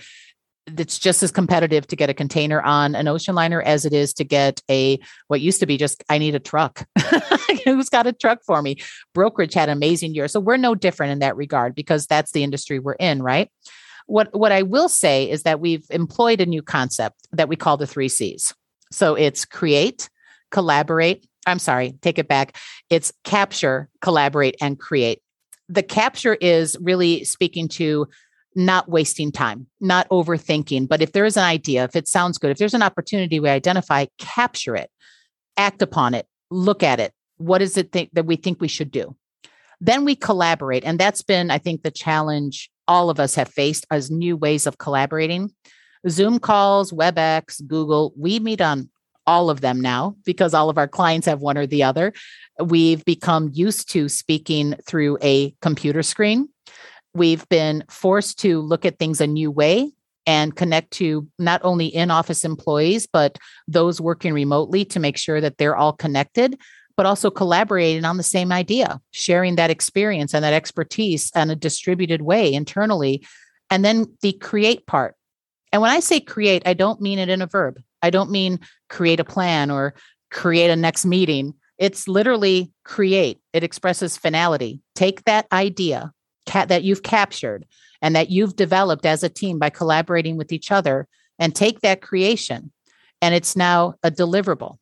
It's 0.77 0.99
just 0.99 1.23
as 1.23 1.31
competitive 1.31 1.87
to 1.87 1.95
get 1.95 2.11
a 2.11 2.13
container 2.13 2.61
on 2.61 2.93
an 2.93 3.07
ocean 3.07 3.33
liner 3.33 3.61
as 3.61 3.85
it 3.85 3.93
is 3.93 4.13
to 4.15 4.23
get 4.23 4.61
a 4.69 4.99
what 5.27 5.41
used 5.41 5.61
to 5.61 5.65
be 5.65 5.77
just 5.77 6.03
I 6.09 6.19
need 6.19 6.35
a 6.35 6.39
truck. 6.39 6.85
Who's 7.65 7.89
got 7.89 8.05
a 8.05 8.13
truck 8.13 8.39
for 8.45 8.61
me? 8.61 8.77
Brokerage 9.15 9.55
had 9.55 9.69
an 9.69 9.77
amazing 9.77 10.13
year. 10.13 10.27
So 10.27 10.39
we're 10.39 10.57
no 10.57 10.75
different 10.75 11.11
in 11.13 11.19
that 11.19 11.35
regard 11.35 11.73
because 11.73 12.05
that's 12.05 12.33
the 12.33 12.43
industry 12.43 12.77
we're 12.77 12.93
in, 12.93 13.23
right? 13.23 13.49
What 14.09 14.33
what 14.33 14.51
I 14.51 14.63
will 14.63 14.89
say 14.89 15.29
is 15.29 15.43
that 15.43 15.59
we've 15.59 15.85
employed 15.91 16.41
a 16.41 16.45
new 16.47 16.63
concept 16.63 17.27
that 17.31 17.47
we 17.47 17.55
call 17.55 17.77
the 17.77 17.85
three 17.85 18.09
C's. 18.09 18.55
So 18.91 19.13
it's 19.13 19.45
create, 19.45 20.09
collaborate. 20.49 21.27
I'm 21.45 21.59
sorry, 21.59 21.93
take 22.01 22.17
it 22.17 22.27
back. 22.27 22.57
It's 22.89 23.13
capture, 23.23 23.87
collaborate, 24.01 24.55
and 24.59 24.79
create. 24.79 25.21
The 25.67 25.83
capture 25.83 26.33
is 26.33 26.75
really 26.81 27.23
speaking 27.23 27.67
to 27.69 28.07
not 28.55 28.89
wasting 28.89 29.31
time, 29.31 29.67
not 29.79 30.09
overthinking. 30.09 30.87
But 30.87 31.03
if 31.03 31.11
there 31.11 31.25
is 31.25 31.37
an 31.37 31.43
idea, 31.43 31.83
if 31.83 31.95
it 31.95 32.07
sounds 32.07 32.39
good, 32.39 32.49
if 32.49 32.57
there's 32.57 32.73
an 32.73 32.81
opportunity 32.81 33.39
we 33.39 33.49
identify, 33.49 34.07
capture 34.17 34.75
it, 34.75 34.89
act 35.55 35.83
upon 35.83 36.15
it, 36.15 36.25
look 36.49 36.81
at 36.81 36.99
it. 36.99 37.13
What 37.37 37.61
is 37.61 37.77
it 37.77 37.91
th- 37.91 38.09
that 38.13 38.25
we 38.25 38.37
think 38.37 38.59
we 38.59 38.67
should 38.67 38.89
do? 38.89 39.15
Then 39.79 40.03
we 40.03 40.15
collaborate. 40.15 40.83
And 40.83 40.99
that's 40.99 41.21
been, 41.21 41.51
I 41.51 41.59
think, 41.59 41.83
the 41.83 41.91
challenge 41.91 42.71
all 42.89 43.09
of 43.09 43.19
us 43.19 43.35
have 43.35 43.47
faced 43.47 43.85
as 43.91 44.11
new 44.11 44.35
ways 44.35 44.65
of 44.67 44.79
collaborating. 44.79 45.51
Zoom 46.09 46.39
calls, 46.39 46.91
WebEx, 46.91 47.65
Google, 47.67 48.13
we 48.17 48.39
meet 48.39 48.59
on 48.59 48.89
all 49.27 49.51
of 49.51 49.61
them 49.61 49.79
now 49.79 50.15
because 50.25 50.55
all 50.55 50.71
of 50.71 50.77
our 50.79 50.87
clients 50.87 51.27
have 51.27 51.39
one 51.39 51.57
or 51.57 51.67
the 51.67 51.83
other. 51.83 52.11
We've 52.59 53.05
become 53.05 53.51
used 53.53 53.91
to 53.91 54.09
speaking 54.09 54.75
through 54.87 55.19
a 55.21 55.51
computer 55.61 56.01
screen. 56.01 56.49
We've 57.13 57.47
been 57.47 57.83
forced 57.89 58.39
to 58.39 58.59
look 58.59 58.85
at 58.85 58.97
things 58.97 59.21
a 59.21 59.27
new 59.27 59.51
way 59.51 59.91
and 60.25 60.55
connect 60.55 60.91
to 60.91 61.27
not 61.37 61.61
only 61.63 61.87
in 61.87 62.09
office 62.09 62.43
employees, 62.43 63.07
but 63.11 63.37
those 63.67 64.01
working 64.01 64.33
remotely 64.33 64.83
to 64.85 64.99
make 64.99 65.17
sure 65.17 65.39
that 65.41 65.57
they're 65.57 65.77
all 65.77 65.93
connected 65.93 66.59
but 66.99 67.05
also 67.05 67.31
collaborating 67.31 68.03
on 68.03 68.17
the 68.17 68.23
same 68.23 68.51
idea, 68.51 68.99
sharing 69.11 69.55
that 69.55 69.69
experience 69.69 70.33
and 70.33 70.43
that 70.43 70.51
expertise 70.51 71.31
in 71.33 71.49
a 71.49 71.55
distributed 71.55 72.23
way 72.23 72.53
internally. 72.53 73.25
And 73.69 73.85
then 73.85 74.17
the 74.21 74.33
create 74.33 74.85
part. 74.85 75.15
And 75.71 75.81
when 75.81 75.91
I 75.91 76.01
say 76.01 76.19
create, 76.19 76.61
I 76.65 76.73
don't 76.73 76.99
mean 76.99 77.17
it 77.17 77.29
in 77.29 77.41
a 77.41 77.47
verb. 77.47 77.79
I 78.01 78.09
don't 78.09 78.29
mean 78.29 78.59
create 78.89 79.21
a 79.21 79.23
plan 79.23 79.71
or 79.71 79.93
create 80.29 80.69
a 80.69 80.75
next 80.75 81.05
meeting. 81.05 81.53
It's 81.77 82.09
literally 82.09 82.69
create. 82.83 83.39
It 83.53 83.63
expresses 83.63 84.17
finality. 84.17 84.81
Take 84.93 85.23
that 85.23 85.47
idea 85.53 86.11
that 86.47 86.83
you've 86.83 87.03
captured 87.03 87.65
and 88.01 88.13
that 88.13 88.29
you've 88.29 88.57
developed 88.57 89.05
as 89.05 89.23
a 89.23 89.29
team 89.29 89.57
by 89.57 89.69
collaborating 89.69 90.35
with 90.35 90.51
each 90.51 90.69
other 90.69 91.07
and 91.39 91.55
take 91.55 91.79
that 91.79 92.01
creation 92.01 92.73
and 93.21 93.33
it's 93.33 93.55
now 93.55 93.93
a 94.03 94.11
deliverable 94.11 94.79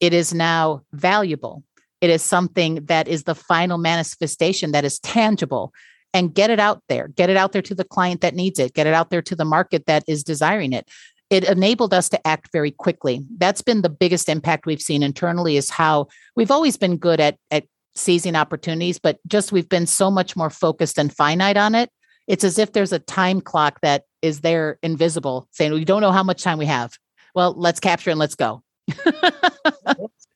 it 0.00 0.12
is 0.12 0.32
now 0.32 0.82
valuable. 0.92 1.64
It 2.00 2.10
is 2.10 2.22
something 2.22 2.86
that 2.86 3.08
is 3.08 3.24
the 3.24 3.34
final 3.34 3.78
manifestation 3.78 4.72
that 4.72 4.84
is 4.84 4.98
tangible 5.00 5.72
and 6.14 6.34
get 6.34 6.50
it 6.50 6.60
out 6.60 6.82
there. 6.88 7.08
Get 7.08 7.30
it 7.30 7.36
out 7.36 7.52
there 7.52 7.62
to 7.62 7.74
the 7.74 7.84
client 7.84 8.20
that 8.20 8.34
needs 8.34 8.58
it. 8.58 8.74
Get 8.74 8.86
it 8.86 8.94
out 8.94 9.10
there 9.10 9.22
to 9.22 9.36
the 9.36 9.44
market 9.44 9.86
that 9.86 10.04
is 10.06 10.22
desiring 10.22 10.72
it. 10.72 10.88
It 11.30 11.44
enabled 11.44 11.92
us 11.92 12.08
to 12.10 12.26
act 12.26 12.50
very 12.52 12.70
quickly. 12.70 13.22
That's 13.36 13.60
been 13.60 13.82
the 13.82 13.90
biggest 13.90 14.28
impact 14.28 14.64
we've 14.64 14.80
seen 14.80 15.02
internally 15.02 15.56
is 15.56 15.68
how 15.68 16.08
we've 16.36 16.50
always 16.50 16.76
been 16.76 16.96
good 16.96 17.20
at 17.20 17.36
at 17.50 17.64
seizing 17.94 18.36
opportunities, 18.36 18.98
but 18.98 19.18
just 19.26 19.52
we've 19.52 19.68
been 19.68 19.86
so 19.86 20.10
much 20.10 20.36
more 20.36 20.50
focused 20.50 20.98
and 20.98 21.14
finite 21.14 21.56
on 21.56 21.74
it. 21.74 21.90
It's 22.26 22.44
as 22.44 22.58
if 22.58 22.72
there's 22.72 22.92
a 22.92 22.98
time 22.98 23.40
clock 23.40 23.80
that 23.82 24.04
is 24.22 24.40
there 24.40 24.78
invisible 24.82 25.48
saying 25.50 25.72
we 25.72 25.84
don't 25.84 26.00
know 26.00 26.12
how 26.12 26.22
much 26.22 26.42
time 26.42 26.58
we 26.58 26.66
have. 26.66 26.92
Well, 27.34 27.54
let's 27.56 27.80
capture 27.80 28.10
and 28.10 28.18
let's 28.18 28.34
go. 28.34 28.62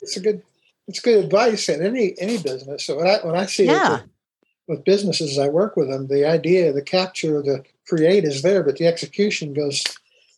It's 0.00 0.16
a 0.16 0.20
good 0.20 0.42
it's 0.88 1.00
good 1.00 1.24
advice 1.24 1.68
in 1.68 1.84
any 1.84 2.14
any 2.18 2.38
business. 2.42 2.84
So 2.84 2.96
when 2.96 3.06
I 3.06 3.18
when 3.24 3.36
I 3.36 3.46
see 3.46 3.66
yeah. 3.66 3.98
it 3.98 4.04
with, 4.68 4.84
businesses, 4.84 5.38
I 5.38 5.48
work 5.48 5.76
with 5.76 5.88
them. 5.88 6.08
The 6.08 6.24
idea, 6.24 6.72
the 6.72 6.82
capture, 6.82 7.42
the 7.42 7.64
create 7.86 8.24
is 8.24 8.42
there, 8.42 8.62
but 8.62 8.76
the 8.76 8.86
execution 8.86 9.52
goes. 9.52 9.82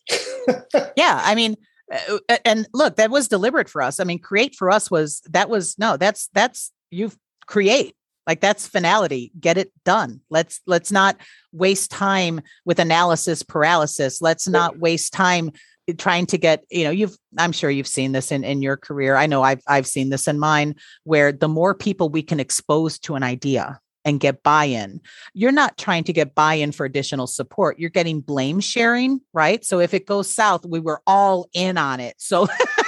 yeah, 0.97 1.21
I 1.23 1.35
mean, 1.35 1.55
uh, 1.91 2.17
uh, 2.29 2.37
and 2.45 2.67
look, 2.73 2.97
that 2.97 3.11
was 3.11 3.27
deliberate 3.27 3.69
for 3.69 3.81
us. 3.81 3.99
I 3.99 4.03
mean, 4.03 4.19
create 4.19 4.55
for 4.55 4.69
us 4.69 4.91
was 4.91 5.21
that 5.29 5.49
was 5.49 5.77
no, 5.79 5.97
that's 5.97 6.29
that's 6.33 6.71
you 6.91 7.11
create 7.45 7.95
like 8.27 8.41
that's 8.41 8.67
finality 8.67 9.31
get 9.39 9.57
it 9.57 9.71
done 9.83 10.19
let's 10.29 10.61
let's 10.65 10.91
not 10.91 11.15
waste 11.51 11.91
time 11.91 12.41
with 12.65 12.79
analysis 12.79 13.43
paralysis 13.43 14.21
let's 14.21 14.47
not 14.47 14.79
waste 14.79 15.13
time 15.13 15.51
trying 15.97 16.25
to 16.25 16.37
get 16.37 16.63
you 16.71 16.83
know 16.83 16.89
you've 16.89 17.15
i'm 17.37 17.51
sure 17.51 17.69
you've 17.69 17.87
seen 17.87 18.11
this 18.11 18.31
in 18.31 18.43
in 18.43 18.61
your 18.61 18.77
career. 18.77 19.15
I 19.15 19.27
know 19.27 19.43
i've 19.43 19.61
i've 19.67 19.87
seen 19.87 20.09
this 20.09 20.27
in 20.27 20.39
mine 20.39 20.75
where 21.03 21.31
the 21.31 21.47
more 21.47 21.75
people 21.75 22.09
we 22.09 22.23
can 22.23 22.39
expose 22.39 22.99
to 22.99 23.15
an 23.15 23.23
idea 23.23 23.79
and 24.03 24.19
get 24.19 24.43
buy-in 24.43 25.01
you're 25.33 25.51
not 25.51 25.77
trying 25.77 26.03
to 26.05 26.13
get 26.13 26.35
buy-in 26.35 26.71
for 26.71 26.85
additional 26.85 27.27
support. 27.27 27.79
You're 27.79 27.89
getting 27.89 28.21
blame 28.21 28.59
sharing 28.59 29.21
right? 29.33 29.63
So 29.63 29.79
if 29.79 29.93
it 29.93 30.05
goes 30.05 30.33
south 30.33 30.65
we 30.65 30.79
were 30.79 31.01
all 31.05 31.49
in 31.53 31.77
on 31.77 31.99
it. 31.99 32.15
So 32.17 32.47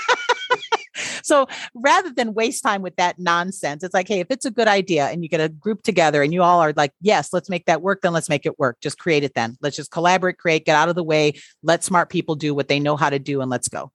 so 1.27 1.46
rather 1.74 2.10
than 2.10 2.34
waste 2.34 2.63
time 2.63 2.81
with 2.81 2.96
that 2.96 3.19
nonsense, 3.19 3.84
it's 3.84 3.93
like, 3.93 4.07
hey, 4.07 4.22
if 4.22 4.27
it's 4.29 4.46
a 4.46 4.51
good 4.51 4.69
idea 4.69 5.07
and 5.07 5.24
you 5.24 5.29
get 5.29 5.41
a 5.41 5.50
group 5.50 5.84
together 5.84 6.24
and 6.24 6.34
you 6.34 6.41
all 6.41 6.62
are 6.62 6.74
like, 6.75 6.93
yes, 7.01 7.34
let's 7.34 7.50
make 7.50 7.65
that 7.65 7.81
work, 7.81 8.01
then 8.01 8.13
let's 8.13 8.29
make 8.29 8.46
it 8.46 8.57
work. 8.57 8.77
Just 8.79 8.98
create 8.98 9.25
it 9.25 9.34
then. 9.34 9.57
Let's 9.62 9.75
just 9.75 9.91
collaborate, 9.91 10.38
create, 10.38 10.65
get 10.65 10.77
out 10.77 10.88
of 10.88 10.96
the 10.96 11.03
way. 11.03 11.34
Let 11.62 11.84
smart 11.84 12.10
people 12.10 12.36
do 12.36 12.55
what 12.55 12.69
they 12.69 12.79
know 12.79 12.96
how 12.96 13.10
to 13.10 13.19
do 13.19 13.41
and 13.41 13.51
let's 13.51 13.67
go. 13.67 13.91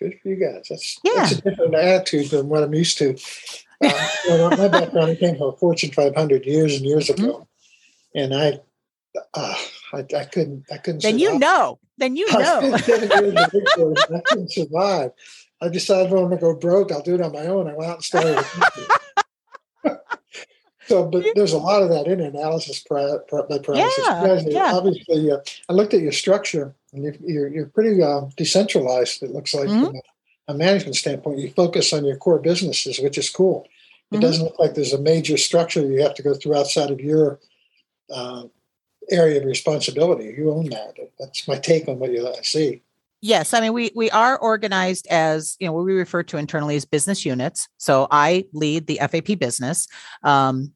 Good 0.00 0.18
for 0.22 0.28
you 0.28 0.36
guys. 0.36 0.66
That's, 0.70 0.98
yeah. 1.04 1.12
that's 1.16 1.32
a 1.32 1.42
different 1.42 1.74
attitude 1.74 2.30
than 2.30 2.48
what 2.48 2.62
I'm 2.62 2.74
used 2.74 2.96
to. 2.98 3.16
Uh, 3.82 4.08
you 4.24 4.30
know, 4.30 4.50
my 4.50 4.68
background 4.68 5.10
I 5.10 5.14
came 5.16 5.36
from 5.36 5.48
a 5.48 5.52
Fortune 5.56 5.90
500 5.90 6.46
years 6.46 6.76
and 6.76 6.86
years 6.86 7.08
mm-hmm. 7.08 7.24
ago, 7.24 7.48
and 8.14 8.34
I, 8.34 8.60
uh, 9.34 9.54
I, 9.92 9.98
I 10.16 10.24
couldn't, 10.24 10.64
I 10.72 10.78
couldn't. 10.78 11.02
Then 11.02 11.18
survive. 11.18 11.20
you 11.20 11.38
know. 11.38 11.78
Then 11.98 12.16
you 12.16 12.26
know. 12.32 12.60
I, 12.62 12.74
I 12.74 14.20
couldn't 14.24 14.50
survive. 14.50 15.10
I 15.64 15.68
decided 15.68 16.12
when 16.12 16.22
I'm 16.22 16.28
going 16.28 16.38
to 16.38 16.44
go 16.44 16.54
broke. 16.54 16.92
I'll 16.92 17.02
do 17.02 17.14
it 17.14 17.22
on 17.22 17.32
my 17.32 17.46
own. 17.46 17.68
I 17.68 17.74
went 17.74 17.90
out 17.90 17.96
and 17.96 18.04
started. 18.04 18.44
so, 20.86 21.06
but 21.06 21.24
there's 21.34 21.54
a 21.54 21.58
lot 21.58 21.82
of 21.82 21.88
that 21.88 22.06
in 22.06 22.20
analysis 22.20 22.84
by 22.88 23.16
paralysis. 23.28 24.04
Yeah, 24.06 24.40
yeah. 24.46 24.72
Obviously, 24.74 25.30
uh, 25.30 25.38
I 25.68 25.72
looked 25.72 25.94
at 25.94 26.00
your 26.00 26.12
structure, 26.12 26.74
and 26.92 27.02
you're 27.02 27.14
you're, 27.20 27.48
you're 27.48 27.66
pretty 27.66 28.02
uh, 28.02 28.22
decentralized. 28.36 29.22
It 29.22 29.30
looks 29.30 29.54
like 29.54 29.68
mm-hmm. 29.68 29.86
from 29.86 29.96
a, 29.96 30.52
a, 30.52 30.54
management 30.54 30.96
standpoint, 30.96 31.38
you 31.38 31.50
focus 31.50 31.92
on 31.92 32.04
your 32.04 32.16
core 32.16 32.38
businesses, 32.38 32.98
which 32.98 33.16
is 33.16 33.30
cool. 33.30 33.66
It 34.10 34.16
mm-hmm. 34.16 34.20
doesn't 34.20 34.44
look 34.44 34.58
like 34.58 34.74
there's 34.74 34.92
a 34.92 35.00
major 35.00 35.38
structure 35.38 35.80
you 35.80 36.02
have 36.02 36.14
to 36.14 36.22
go 36.22 36.34
through 36.34 36.56
outside 36.56 36.90
of 36.90 37.00
your 37.00 37.40
uh, 38.14 38.44
area 39.10 39.40
of 39.40 39.46
responsibility. 39.46 40.34
You 40.36 40.50
own 40.50 40.68
that. 40.70 40.98
That's 41.18 41.48
my 41.48 41.56
take 41.56 41.88
on 41.88 41.98
what 41.98 42.12
you 42.12 42.30
see. 42.42 42.82
Yes, 43.26 43.54
I 43.54 43.62
mean 43.62 43.72
we 43.72 43.90
we 43.96 44.10
are 44.10 44.36
organized 44.36 45.06
as 45.06 45.56
you 45.58 45.66
know 45.66 45.72
what 45.72 45.86
we 45.86 45.94
refer 45.94 46.22
to 46.24 46.36
internally 46.36 46.76
as 46.76 46.84
business 46.84 47.24
units. 47.24 47.68
So 47.78 48.06
I 48.10 48.44
lead 48.52 48.86
the 48.86 48.98
FAP 48.98 49.38
business, 49.38 49.88
um, 50.22 50.74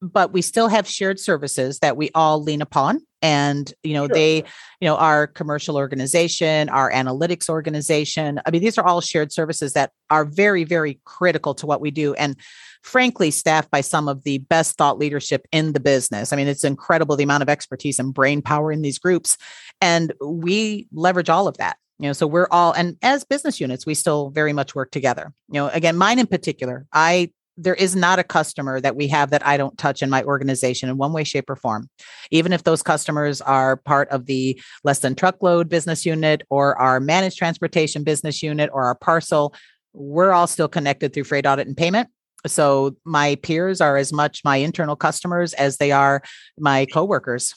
but 0.00 0.32
we 0.32 0.42
still 0.42 0.68
have 0.68 0.86
shared 0.86 1.18
services 1.18 1.80
that 1.80 1.96
we 1.96 2.10
all 2.14 2.40
lean 2.40 2.62
upon. 2.62 3.00
And 3.22 3.72
you 3.82 3.94
know 3.94 4.06
Sure. 4.06 4.14
they 4.14 4.36
you 4.38 4.88
know 4.88 4.96
our 4.96 5.26
commercial 5.26 5.76
organization 5.76 6.68
our 6.68 6.90
analytics 6.92 7.48
organization 7.48 8.40
i 8.44 8.50
mean 8.50 8.60
these 8.60 8.76
are 8.76 8.84
all 8.84 9.00
shared 9.00 9.32
services 9.32 9.72
that 9.72 9.92
are 10.10 10.24
very 10.24 10.64
very 10.64 11.00
critical 11.04 11.54
to 11.54 11.66
what 11.66 11.80
we 11.80 11.90
do 11.90 12.12
and 12.14 12.36
frankly 12.82 13.30
staffed 13.30 13.70
by 13.70 13.80
some 13.80 14.08
of 14.08 14.24
the 14.24 14.38
best 14.38 14.76
thought 14.76 14.98
leadership 14.98 15.46
in 15.52 15.72
the 15.72 15.80
business 15.80 16.32
i 16.32 16.36
mean 16.36 16.48
it's 16.48 16.64
incredible 16.64 17.16
the 17.16 17.24
amount 17.24 17.42
of 17.42 17.48
expertise 17.48 17.98
and 17.98 18.12
brain 18.12 18.42
power 18.42 18.72
in 18.72 18.82
these 18.82 18.98
groups 18.98 19.38
and 19.80 20.12
we 20.20 20.88
leverage 20.92 21.30
all 21.30 21.46
of 21.46 21.56
that 21.58 21.76
you 21.98 22.08
know 22.08 22.12
so 22.12 22.26
we're 22.26 22.48
all 22.50 22.72
and 22.72 22.96
as 23.02 23.24
business 23.24 23.60
units 23.60 23.86
we 23.86 23.94
still 23.94 24.30
very 24.30 24.52
much 24.52 24.74
work 24.74 24.90
together 24.90 25.32
you 25.48 25.54
know 25.54 25.68
again 25.68 25.96
mine 25.96 26.18
in 26.18 26.26
particular 26.26 26.86
i 26.92 27.30
there 27.62 27.74
is 27.74 27.94
not 27.94 28.18
a 28.18 28.24
customer 28.24 28.80
that 28.80 28.96
we 28.96 29.08
have 29.08 29.30
that 29.30 29.46
I 29.46 29.56
don't 29.56 29.76
touch 29.78 30.02
in 30.02 30.10
my 30.10 30.22
organization 30.24 30.88
in 30.88 30.96
one 30.96 31.12
way, 31.12 31.24
shape, 31.24 31.48
or 31.48 31.56
form. 31.56 31.88
Even 32.30 32.52
if 32.52 32.64
those 32.64 32.82
customers 32.82 33.40
are 33.40 33.76
part 33.76 34.08
of 34.08 34.26
the 34.26 34.60
less 34.84 35.00
than 35.00 35.14
truckload 35.14 35.68
business 35.68 36.04
unit 36.04 36.42
or 36.50 36.76
our 36.78 37.00
managed 37.00 37.38
transportation 37.38 38.04
business 38.04 38.42
unit 38.42 38.70
or 38.72 38.84
our 38.84 38.94
parcel, 38.94 39.54
we're 39.92 40.32
all 40.32 40.46
still 40.46 40.68
connected 40.68 41.12
through 41.12 41.24
freight 41.24 41.46
audit 41.46 41.66
and 41.66 41.76
payment. 41.76 42.08
So 42.46 42.96
my 43.04 43.36
peers 43.36 43.80
are 43.80 43.96
as 43.96 44.12
much 44.12 44.42
my 44.44 44.56
internal 44.56 44.96
customers 44.96 45.52
as 45.54 45.76
they 45.76 45.92
are 45.92 46.22
my 46.58 46.86
coworkers. 46.86 47.54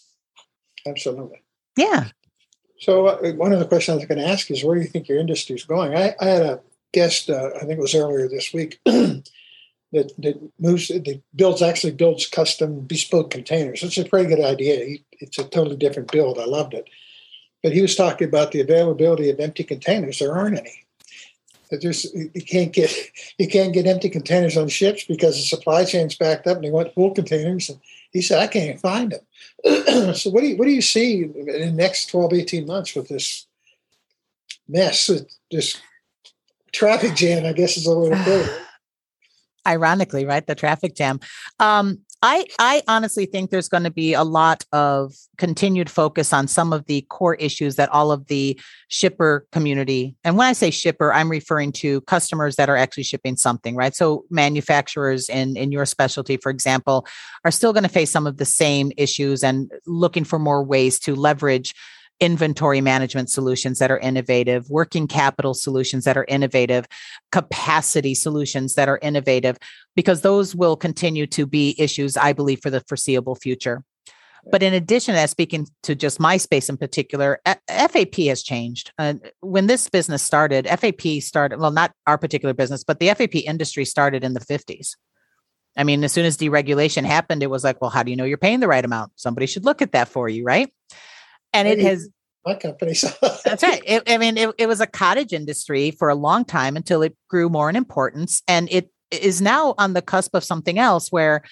Absolutely. 0.88 1.42
Yeah. 1.76 2.10
So 2.80 3.08
uh, 3.08 3.32
one 3.34 3.54
of 3.54 3.60
the 3.60 3.66
questions 3.66 3.94
I 3.94 3.98
was 3.98 4.06
going 4.06 4.20
to 4.20 4.28
ask 4.28 4.52
is 4.52 4.64
where 4.64 4.76
do 4.76 4.82
you 4.82 4.88
think 4.88 5.08
your 5.08 5.18
industry 5.18 5.56
is 5.56 5.64
going? 5.64 5.96
I, 5.96 6.14
I 6.20 6.26
had 6.26 6.42
a 6.44 6.62
guest, 6.94 7.30
uh, 7.30 7.50
I 7.56 7.60
think 7.60 7.72
it 7.72 7.80
was 7.80 7.96
earlier 7.96 8.28
this 8.28 8.54
week, 8.54 8.80
that, 9.96 10.12
that 10.18 10.52
moves, 10.60 10.90
that 10.90 11.22
builds 11.36 11.62
actually 11.62 11.94
builds 11.94 12.28
custom 12.28 12.82
bespoke 12.82 13.32
containers. 13.32 13.82
It's 13.82 13.98
a 13.98 14.04
pretty 14.04 14.28
good 14.28 14.44
idea. 14.44 14.98
It's 15.14 15.40
a 15.40 15.46
totally 15.46 15.78
different 15.78 16.12
build. 16.12 16.38
I 16.38 16.46
loved 16.46 16.74
it. 16.74 16.90
But 17.64 17.72
he 17.72 17.82
was 17.82 17.96
talking 17.96 18.28
about 18.28 18.52
the 18.52 18.60
availability 18.60 19.30
of 19.30 19.40
empty 19.40 19.64
containers. 19.64 20.20
There 20.20 20.36
aren't 20.36 20.60
any. 20.60 20.84
That 21.72 21.82
There's, 21.82 22.06
you 22.14 22.44
can't 22.46 22.74
get 22.74 22.94
you 23.40 23.48
can't 23.48 23.74
get 23.74 23.88
empty 23.88 24.10
containers 24.10 24.58
on 24.58 24.68
ships 24.68 25.06
because 25.06 25.36
the 25.36 25.44
supply 25.44 25.86
chain's 25.86 26.18
backed 26.18 26.46
up 26.46 26.58
and 26.58 26.66
they 26.66 26.72
want 26.72 26.94
full 26.94 27.12
containers. 27.12 27.70
And 27.70 27.80
he 28.12 28.22
said, 28.22 28.40
I 28.40 28.48
can't 28.48 28.80
find 28.80 29.14
them. 29.14 30.14
so 30.14 30.30
what 30.30 30.42
do 30.42 30.48
you 30.48 30.58
what 30.58 30.66
do 30.66 30.72
you 30.72 30.82
see 30.82 31.24
in 31.24 31.46
the 31.46 31.72
next 31.72 32.08
12, 32.08 32.34
18 32.34 32.68
months 32.68 32.94
with 32.96 33.08
this 33.08 33.48
mess, 34.68 35.10
this 35.50 35.82
traffic 36.74 37.16
jam, 37.16 37.46
I 37.46 37.54
guess 37.54 37.78
is 37.78 37.86
the 37.86 37.98
way 37.98 38.10
to 38.10 38.16
put 38.18 38.46
it. 38.46 38.65
Ironically 39.68 40.26
right 40.26 40.46
the 40.48 40.56
traffic 40.56 40.96
jam. 40.96 41.20
Um 41.60 42.00
i 42.22 42.46
i 42.60 42.82
honestly 42.88 43.26
think 43.26 43.52
there's 43.52 43.68
going 43.68 43.84
to 43.84 43.92
be 43.92 44.14
a 44.14 44.24
lot 44.24 44.64
of 44.72 45.14
continued 45.38 45.90
focus 45.90 46.32
on 46.32 46.48
some 46.48 46.72
of 46.72 46.86
the 46.86 47.02
core 47.10 47.36
issues 47.36 47.76
that 47.76 47.90
all 47.90 48.10
of 48.10 48.28
the 48.28 48.58
shipper 48.88 49.46
community 49.52 50.16
and 50.24 50.38
when 50.38 50.48
i 50.48 50.54
say 50.54 50.72
shipper 50.72 51.12
i'm 51.12 51.30
referring 51.30 51.74
to 51.74 52.00
customers 52.02 52.56
that 52.56 52.70
are 52.70 52.78
actually 52.78 53.04
shipping 53.04 53.36
something 53.36 53.76
right? 53.76 53.96
So 53.96 54.26
manufacturers 54.30 55.30
in 55.30 55.58
in 55.58 55.72
your 55.72 55.86
specialty 55.86 56.38
for 56.38 56.50
example 56.50 57.06
are 57.44 57.52
still 57.52 57.74
going 57.74 57.84
to 57.84 57.90
face 57.90 58.12
some 58.12 58.28
of 58.28 58.38
the 58.38 58.46
same 58.46 58.92
issues 58.98 59.44
and 59.44 59.72
looking 59.86 60.24
for 60.24 60.40
more 60.40 60.64
ways 60.64 61.00
to 61.00 61.16
leverage 61.16 61.74
inventory 62.20 62.82
management 62.82 63.30
solutions 63.30 63.80
that 63.80 63.92
are 63.92 64.00
innovative, 64.00 64.70
working 64.70 65.08
capital 65.08 65.54
solutions 65.54 66.06
that 66.06 66.18
are 66.18 66.26
innovative, 66.28 66.88
capacity 67.32 68.16
solutions 68.16 68.76
that 68.76 68.88
are 68.88 69.00
innovative, 69.02 69.58
because 69.96 70.22
those 70.22 70.56
will 70.56 70.76
continue 70.76 71.28
to 71.28 71.46
be 71.46 71.76
issues, 71.78 72.16
I 72.18 72.34
believe, 72.34 72.62
for 72.62 72.70
the 72.70 72.82
foreseeable 72.82 73.36
future. 73.36 73.84
But 74.52 74.62
in 74.62 74.74
addition 74.74 75.14
to 75.14 75.18
that, 75.18 75.32
speaking 75.32 75.68
to 75.84 75.96
just 75.96 76.20
my 76.20 76.38
space 76.38 76.70
in 76.70 76.78
particular, 76.78 77.42
FAP 77.68 78.16
has 78.28 78.44
changed. 78.44 78.92
Uh, 79.00 79.16
when 79.42 79.66
this 79.66 79.90
business 79.90 80.22
started, 80.22 80.68
FAP 80.68 81.22
started, 81.22 81.60
well, 81.60 81.72
not 81.72 81.94
our 82.06 82.18
particular 82.18 82.54
business, 82.54 82.84
but 82.84 83.00
the 83.00 83.08
FAP 83.08 83.36
industry 83.36 83.86
started 83.86 84.24
in 84.24 84.34
the 84.34 84.40
50s. 84.40 84.96
I 85.78 85.84
mean, 85.84 86.04
as 86.04 86.14
soon 86.14 86.26
as 86.26 86.38
deregulation 86.38 87.06
happened, 87.06 87.44
it 87.44 87.50
was 87.50 87.64
like, 87.64 87.82
well, 87.82 87.90
how 87.90 88.04
do 88.04 88.12
you 88.12 88.18
know 88.18 88.24
you're 88.24 88.38
paying 88.38 88.60
the 88.60 88.68
right 88.68 88.86
amount? 88.86 89.14
Somebody 89.16 89.48
should 89.48 89.66
look 89.66 89.82
at 89.82 89.92
that 89.94 90.08
for 90.08 90.30
you, 90.30 90.44
right? 90.46 90.72
And 91.56 91.68
it 91.68 91.80
has 91.80 92.10
My 92.46 92.56
company. 92.56 92.94
So 92.94 93.10
that's 93.46 93.64
right. 93.64 93.82
It, 93.86 94.04
I 94.08 94.18
mean, 94.18 94.38
it, 94.38 94.54
it 94.58 94.68
was 94.68 94.82
a 94.82 94.88
cottage 94.88 95.34
industry 95.34 95.92
for 95.92 96.10
a 96.10 96.16
long 96.16 96.46
time 96.46 96.76
until 96.76 97.02
it 97.02 97.16
grew 97.30 97.50
more 97.50 97.70
in 97.70 97.76
importance, 97.76 98.42
and 98.48 98.68
it 98.72 98.92
is 99.12 99.42
now 99.42 99.76
on 99.78 99.94
the 99.94 100.02
cusp 100.02 100.36
of 100.36 100.44
something 100.44 100.80
else 100.80 101.12
where 101.12 101.44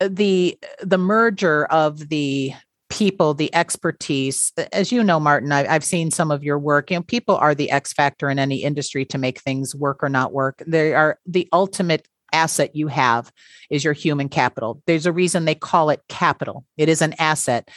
uh, 0.00 0.08
the 0.10 0.58
the 0.82 0.98
merger 0.98 1.66
of 1.66 2.08
the 2.08 2.52
people, 2.90 3.34
the 3.34 3.54
expertise. 3.54 4.52
As 4.72 4.92
you 4.92 5.02
know, 5.02 5.18
Martin, 5.18 5.52
I, 5.52 5.66
I've 5.66 5.84
seen 5.84 6.10
some 6.10 6.30
of 6.30 6.44
your 6.44 6.58
work. 6.58 6.90
You 6.90 6.98
know, 6.98 7.02
people 7.02 7.36
are 7.36 7.54
the 7.54 7.70
X 7.70 7.92
factor 7.92 8.30
in 8.30 8.38
any 8.38 8.62
industry 8.62 9.04
to 9.06 9.18
make 9.18 9.40
things 9.40 9.74
work 9.74 10.02
or 10.02 10.08
not 10.08 10.32
work. 10.32 10.62
They 10.66 10.94
are 10.94 11.18
the 11.26 11.48
ultimate 11.52 12.06
asset 12.32 12.74
you 12.74 12.88
have 12.88 13.32
is 13.70 13.84
your 13.84 13.92
human 13.92 14.28
capital. 14.28 14.82
There's 14.86 15.06
a 15.06 15.12
reason 15.12 15.44
they 15.44 15.54
call 15.54 15.90
it 15.90 16.02
capital. 16.08 16.64
It 16.76 16.88
is 16.88 17.00
an 17.00 17.14
asset. 17.18 17.68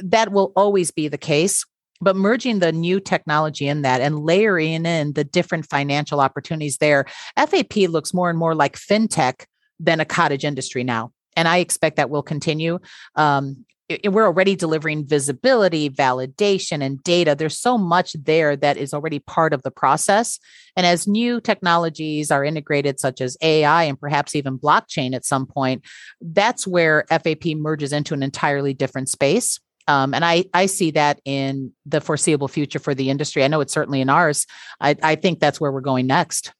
That 0.00 0.32
will 0.32 0.52
always 0.56 0.90
be 0.90 1.08
the 1.08 1.18
case 1.18 1.64
but 2.00 2.16
merging 2.16 2.60
the 2.60 2.72
new 2.72 2.98
technology 2.98 3.68
in 3.68 3.82
that 3.82 4.00
and 4.00 4.20
layering 4.20 4.86
in 4.86 5.12
the 5.12 5.24
different 5.24 5.68
financial 5.68 6.20
opportunities 6.20 6.78
there, 6.78 7.04
FAP 7.36 7.76
looks 7.88 8.14
more 8.14 8.30
and 8.30 8.38
more 8.38 8.54
like 8.54 8.76
fintech 8.76 9.44
than 9.78 10.00
a 10.00 10.04
cottage 10.04 10.44
industry 10.44 10.82
now. 10.82 11.12
And 11.36 11.46
I 11.46 11.58
expect 11.58 11.96
that 11.96 12.10
will 12.10 12.22
continue. 12.22 12.78
Um, 13.16 13.64
we're 14.04 14.26
already 14.26 14.54
delivering 14.54 15.04
visibility, 15.04 15.90
validation, 15.90 16.82
and 16.82 17.02
data. 17.02 17.34
There's 17.34 17.58
so 17.58 17.76
much 17.76 18.12
there 18.12 18.54
that 18.54 18.76
is 18.76 18.94
already 18.94 19.18
part 19.18 19.52
of 19.52 19.62
the 19.62 19.70
process. 19.72 20.38
And 20.76 20.86
as 20.86 21.08
new 21.08 21.40
technologies 21.40 22.30
are 22.30 22.44
integrated, 22.44 23.00
such 23.00 23.20
as 23.20 23.36
AI 23.42 23.84
and 23.84 23.98
perhaps 23.98 24.36
even 24.36 24.58
blockchain 24.58 25.12
at 25.12 25.24
some 25.24 25.44
point, 25.44 25.84
that's 26.20 26.68
where 26.68 27.04
FAP 27.10 27.56
merges 27.56 27.92
into 27.92 28.14
an 28.14 28.22
entirely 28.22 28.74
different 28.74 29.08
space. 29.08 29.58
Um, 29.88 30.14
and 30.14 30.24
I, 30.24 30.44
I 30.54 30.66
see 30.66 30.90
that 30.92 31.20
in 31.24 31.72
the 31.86 32.00
foreseeable 32.00 32.48
future 32.48 32.78
for 32.78 32.94
the 32.94 33.10
industry. 33.10 33.42
I 33.42 33.48
know 33.48 33.60
it's 33.60 33.72
certainly 33.72 34.00
in 34.00 34.08
ours. 34.08 34.46
I, 34.80 34.96
I 35.02 35.14
think 35.16 35.40
that's 35.40 35.60
where 35.60 35.72
we're 35.72 35.80
going 35.80 36.06
next. 36.06 36.52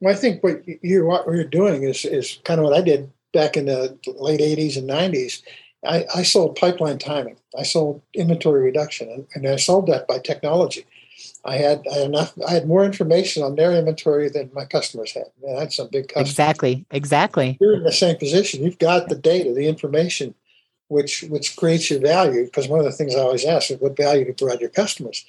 Well, 0.00 0.14
I 0.14 0.16
think 0.16 0.42
what 0.44 0.62
you're 0.82 1.06
what 1.06 1.26
you're 1.26 1.44
doing 1.44 1.82
is 1.82 2.04
is 2.04 2.38
kind 2.44 2.60
of 2.60 2.64
what 2.64 2.76
I 2.76 2.82
did 2.82 3.10
back 3.32 3.56
in 3.56 3.66
the 3.66 3.98
late 4.06 4.40
'80s 4.40 4.76
and 4.76 4.88
'90s. 4.88 5.42
I, 5.84 6.04
I 6.14 6.22
sold 6.22 6.56
pipeline 6.56 6.98
timing. 6.98 7.36
I 7.58 7.62
sold 7.62 8.02
inventory 8.14 8.62
reduction, 8.62 9.10
and, 9.10 9.26
and 9.34 9.46
I 9.46 9.56
sold 9.56 9.86
that 9.88 10.06
by 10.06 10.18
technology. 10.18 10.86
I 11.44 11.56
had, 11.56 11.86
I 11.90 11.94
had 11.98 12.06
enough. 12.06 12.34
I 12.46 12.52
had 12.52 12.66
more 12.66 12.84
information 12.84 13.42
on 13.42 13.56
their 13.56 13.72
inventory 13.72 14.28
than 14.28 14.50
my 14.52 14.64
customers 14.64 15.12
had. 15.12 15.26
I 15.48 15.60
had 15.60 15.72
some 15.72 15.88
big 15.88 16.08
customers. 16.08 16.30
Exactly. 16.30 16.86
Exactly. 16.90 17.56
You're 17.60 17.76
in 17.76 17.84
the 17.84 17.92
same 17.92 18.16
position. 18.16 18.62
You've 18.62 18.78
got 18.78 19.08
the 19.08 19.14
data, 19.14 19.52
the 19.52 19.68
information, 19.68 20.34
which 20.88 21.22
which 21.28 21.56
creates 21.56 21.90
your 21.90 22.00
value. 22.00 22.44
Because 22.44 22.68
one 22.68 22.78
of 22.78 22.86
the 22.86 22.92
things 22.92 23.14
I 23.14 23.20
always 23.20 23.44
ask 23.44 23.70
is, 23.70 23.80
what 23.80 23.96
value 23.96 24.24
do 24.24 24.28
you 24.28 24.34
provide 24.34 24.60
your 24.60 24.70
customers? 24.70 25.24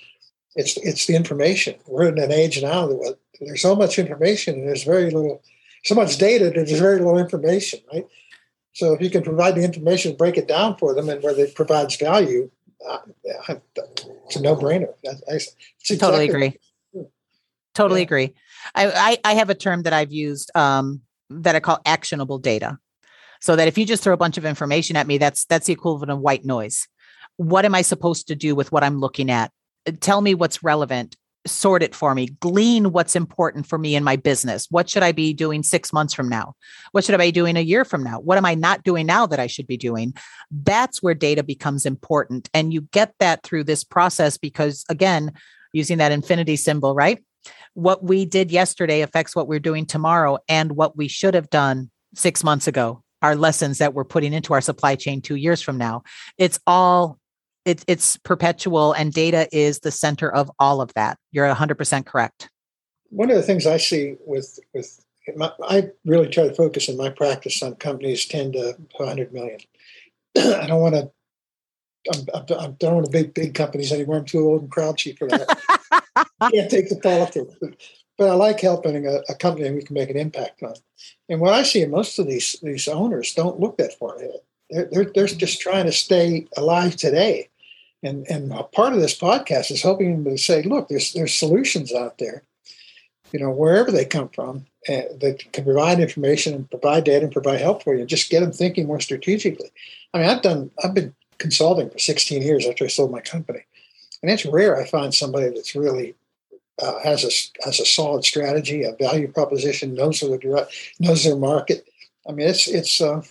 It's 0.55 0.77
it's 0.77 1.05
the 1.05 1.15
information. 1.15 1.75
We're 1.87 2.09
in 2.09 2.19
an 2.19 2.31
age 2.31 2.61
now 2.61 2.87
that 2.87 3.17
there's 3.39 3.61
so 3.61 3.75
much 3.75 3.99
information 3.99 4.55
and 4.55 4.67
there's 4.67 4.83
very 4.83 5.11
little, 5.11 5.41
so 5.83 5.95
much 5.95 6.17
data 6.17 6.45
that 6.45 6.55
there's 6.55 6.79
very 6.79 6.97
little 6.97 7.19
information, 7.19 7.79
right? 7.93 8.07
So 8.73 8.93
if 8.93 9.01
you 9.01 9.09
can 9.09 9.23
provide 9.23 9.55
the 9.55 9.63
information, 9.63 10.15
break 10.15 10.37
it 10.37 10.47
down 10.47 10.77
for 10.77 10.93
them, 10.93 11.09
and 11.09 11.21
where 11.23 11.39
it 11.39 11.55
provides 11.55 11.95
value, 11.95 12.51
uh, 12.87 12.99
it's 13.23 14.35
a 14.35 14.41
no-brainer. 14.41 14.93
I, 15.03 15.09
I, 15.09 15.35
it's 15.35 15.55
Totally 15.97 16.29
agree. 16.29 16.59
Totally 17.73 18.01
Yeah. 18.01 18.05
agree. 18.05 18.33
I, 18.75 19.17
I, 19.25 19.31
I 19.31 19.33
have 19.35 19.49
a 19.49 19.55
term 19.55 19.83
that 19.83 19.93
I've 19.93 20.11
used 20.11 20.51
um, 20.55 21.01
that 21.29 21.55
I 21.55 21.59
call 21.59 21.79
actionable 21.85 22.37
data. 22.37 22.79
So 23.41 23.55
that 23.55 23.67
if 23.67 23.77
you 23.77 23.85
just 23.85 24.03
throw 24.03 24.13
a 24.13 24.17
bunch 24.17 24.37
of 24.37 24.45
information 24.45 24.95
at 24.95 25.07
me, 25.07 25.17
that's 25.17 25.45
that's 25.45 25.67
the 25.67 25.73
equivalent 25.73 26.11
of 26.11 26.19
white 26.19 26.45
noise. 26.45 26.87
What 27.37 27.65
am 27.65 27.75
I 27.75 27.81
supposed 27.81 28.27
to 28.27 28.35
do 28.35 28.55
with 28.55 28.71
what 28.71 28.83
I'm 28.83 28.99
looking 28.99 29.29
at? 29.29 29.51
Tell 29.99 30.21
me 30.21 30.33
what's 30.33 30.63
relevant. 30.63 31.15
Sort 31.45 31.81
it 31.81 31.95
for 31.95 32.13
me. 32.13 32.27
Glean 32.41 32.91
what's 32.91 33.15
important 33.15 33.67
for 33.67 33.77
me 33.77 33.95
in 33.95 34.03
my 34.03 34.17
business. 34.17 34.67
What 34.69 34.89
should 34.89 35.03
I 35.03 35.13
be 35.13 35.33
doing 35.33 35.63
six 35.63 35.93
months 35.93 36.13
from 36.13 36.27
now? 36.27 36.55
What 36.91 37.05
should 37.05 37.15
I 37.15 37.19
be 37.19 37.31
doing 37.31 37.55
a 37.55 37.61
year 37.61 37.85
from 37.85 38.03
now? 38.03 38.19
What 38.19 38.37
am 38.37 38.45
I 38.45 38.55
not 38.55 38.83
doing 38.83 39.05
now 39.05 39.27
that 39.27 39.39
I 39.39 39.47
should 39.47 39.67
be 39.67 39.77
doing? 39.77 40.13
That's 40.51 41.01
where 41.01 41.13
data 41.13 41.43
becomes 41.43 41.85
important. 41.85 42.49
And 42.53 42.73
you 42.73 42.81
get 42.81 43.13
that 43.19 43.43
through 43.43 43.63
this 43.63 43.85
process 43.85 44.37
because, 44.37 44.83
again, 44.89 45.31
using 45.71 45.99
that 45.99 46.11
infinity 46.11 46.57
symbol, 46.57 46.95
right? 46.95 47.23
What 47.75 48.03
we 48.03 48.25
did 48.25 48.51
yesterday 48.51 49.01
affects 49.01 49.35
what 49.35 49.47
we're 49.47 49.59
doing 49.59 49.85
tomorrow 49.85 50.39
and 50.49 50.73
what 50.73 50.97
we 50.97 51.07
should 51.07 51.35
have 51.35 51.49
done 51.49 51.91
six 52.15 52.43
months 52.43 52.67
ago. 52.67 53.03
Our 53.21 53.35
lessons 53.35 53.79
that 53.79 53.93
we're 53.93 54.03
putting 54.05 54.33
into 54.33 54.53
our 54.53 54.61
supply 54.61 54.95
chain 54.95 55.21
two 55.21 55.35
years 55.35 55.61
from 55.61 55.77
now. 55.77 56.03
It's 56.37 56.59
all 56.67 57.17
it, 57.65 57.83
it's 57.87 58.15
perpetual 58.17 58.93
and 58.93 59.11
data 59.11 59.47
is 59.51 59.79
the 59.79 59.91
center 59.91 60.31
of 60.31 60.49
all 60.59 60.79
of 60.79 60.93
that. 60.93 61.17
You're 61.31 61.53
100% 61.53 62.05
correct. 62.05 62.49
one 63.09 63.29
of 63.29 63.35
the 63.35 63.43
things 63.43 63.65
I 63.65 63.77
see 63.77 64.15
with 64.25 64.59
with 64.73 65.03
my, 65.35 65.51
I 65.67 65.89
really 66.05 66.29
try 66.29 66.47
to 66.47 66.53
focus 66.53 66.87
in 66.87 66.95
my 66.95 67.09
practice 67.09 67.61
on 67.61 67.75
companies 67.75 68.25
ten 68.25 68.53
to 68.53 68.77
hundred 68.97 69.33
million. 69.33 69.59
I 70.37 70.67
don't 70.67 70.81
want 70.81 70.95
to 70.95 71.11
I'm, 72.13 72.25
I'm, 72.33 72.59
I'm 72.59 72.73
don't 72.73 72.95
want 72.95 73.05
to 73.05 73.11
big 73.11 73.33
big 73.33 73.53
companies 73.53 73.91
anymore. 73.91 74.17
I'm 74.17 74.25
too 74.25 74.39
old 74.39 74.61
and 74.61 74.69
grouchy 74.69 75.13
for 75.13 75.27
that. 75.27 75.59
Can't 76.53 76.71
take 76.71 76.89
the 76.89 76.99
politics. 77.01 77.53
But, 78.17 78.29
I 78.29 78.33
like 78.33 78.59
helping 78.59 79.05
a, 79.05 79.19
a, 79.29 79.35
company 79.35 79.69
we 79.71 79.83
can 79.83 79.93
make 79.93 80.09
an 80.09 80.17
impact 80.17 80.63
on. 80.63 80.73
And 81.29 81.39
what 81.39 81.53
I 81.53 81.63
see 81.63 81.85
most 81.85 82.17
of 82.17 82.27
these 82.27 82.55
these 82.63 82.87
owners 82.87 83.33
don't 83.33 83.59
look 83.59 83.77
that 83.77 83.93
far 83.93 84.15
ahead. 84.15 84.39
They're, 84.69 84.89
they're, 84.91 85.11
they're 85.13 85.27
just 85.27 85.61
trying 85.61 85.85
to 85.85 85.91
stay 85.91 86.47
alive 86.57 86.95
today. 86.95 87.49
And 88.01 88.25
and 88.29 88.51
part 88.73 88.93
of 88.93 88.99
this 88.99 89.17
podcast 89.17 89.71
is 89.71 89.81
helping 89.81 90.23
them 90.23 90.35
to 90.35 90.41
say, 90.41 90.63
look, 90.63 90.87
there's 90.87 91.13
there's 91.13 91.33
solutions 91.33 91.93
out 91.93 92.17
there 92.17 92.43
you 93.31 93.39
know, 93.39 93.51
wherever 93.51 93.91
they 93.91 94.05
come 94.05 94.29
from, 94.29 94.65
uh, 94.89 95.01
that 95.19 95.43
can 95.51 95.63
provide 95.63 95.99
information 95.99 96.53
and 96.53 96.69
provide 96.69 97.03
data 97.03 97.25
and 97.25 97.33
provide 97.33 97.59
help 97.59 97.83
for 97.83 97.95
you. 97.95 98.05
Just 98.05 98.29
get 98.29 98.39
them 98.39 98.51
thinking 98.51 98.87
more 98.87 98.99
strategically. 98.99 99.69
I 100.13 100.19
mean, 100.19 100.29
I've 100.29 100.41
done, 100.41 100.71
I've 100.83 100.93
been 100.93 101.13
consulting 101.37 101.89
for 101.89 101.99
16 101.99 102.41
years 102.41 102.65
after 102.65 102.85
I 102.85 102.87
sold 102.87 103.11
my 103.11 103.19
company, 103.19 103.65
and 104.21 104.31
it's 104.31 104.45
rare 104.45 104.77
I 104.77 104.85
find 104.85 105.13
somebody 105.13 105.49
that's 105.49 105.75
really 105.75 106.15
uh, 106.81 106.99
has 106.99 107.23
a 107.23 107.65
has 107.65 107.79
a 107.79 107.85
solid 107.85 108.23
strategy, 108.23 108.83
a 108.83 108.93
value 108.93 109.31
proposition, 109.31 109.95
knows 109.95 110.19
their 110.19 110.37
direct, 110.37 110.73
knows 110.99 111.23
their 111.23 111.35
market. 111.35 111.87
I 112.27 112.31
mean, 112.31 112.47
it's 112.47 112.67
it's, 112.67 113.01
uh, 113.01 113.21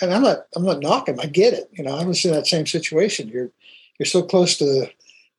and 0.00 0.12
I'm 0.12 0.22
not 0.22 0.46
I'm 0.54 0.64
not 0.64 0.80
knocking. 0.80 1.20
I 1.20 1.26
get 1.26 1.54
it. 1.54 1.68
You 1.72 1.84
know, 1.84 1.96
I 1.96 2.04
was 2.04 2.24
in 2.24 2.32
that 2.32 2.46
same 2.46 2.66
situation. 2.66 3.28
You're 3.28 3.50
you're 3.98 4.06
so 4.06 4.22
close 4.22 4.56
to 4.58 4.64
the 4.64 4.90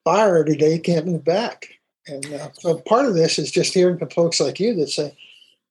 fire 0.08 0.38
every 0.38 0.56
day, 0.56 0.74
you 0.74 0.80
can't 0.80 1.06
move 1.06 1.26
back. 1.26 1.67
And 2.08 2.26
uh, 2.34 2.50
so 2.54 2.78
part 2.78 3.06
of 3.06 3.13
this 3.13 3.38
is 3.38 3.52
just 3.52 3.74
hearing 3.74 3.98
from 3.98 4.10
folks 4.10 4.39
like 4.39 4.58
you 4.58 4.74
that 4.76 4.89
say, 4.89 5.13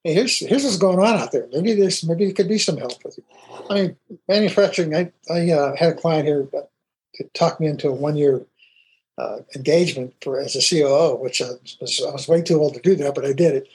hey, 0.04 0.12
here's, 0.12 0.38
here's 0.40 0.62
what's 0.62 0.76
going 0.76 0.98
on 0.98 1.16
out 1.16 1.32
there. 1.32 1.48
Maybe 1.52 1.72
this, 1.72 2.04
maybe 2.04 2.26
it 2.26 2.36
could 2.36 2.48
be 2.48 2.58
some 2.58 2.76
help 2.76 3.02
with 3.02 3.16
you. 3.16 3.24
I 3.70 3.74
mean, 3.74 3.96
manufacturing, 4.28 4.94
I, 4.94 5.10
I 5.30 5.50
uh, 5.50 5.74
had 5.74 5.92
a 5.92 5.94
client 5.94 6.26
here 6.26 6.46
that 6.52 6.68
talked 7.32 7.60
me 7.60 7.66
into 7.66 7.88
a 7.88 7.92
one 7.92 8.14
year 8.14 8.44
uh, 9.18 9.38
engagement 9.54 10.14
for 10.20 10.40
as 10.40 10.56
a 10.56 10.60
COO, 10.60 11.16
which 11.16 11.40
I 11.40 11.50
was, 11.80 12.02
I 12.06 12.10
was 12.10 12.28
way 12.28 12.42
too 12.42 12.60
old 12.60 12.74
to 12.74 12.80
do 12.80 12.94
that, 12.96 13.14
but 13.14 13.24
I 13.24 13.32
did 13.32 13.54
it. 13.54 13.68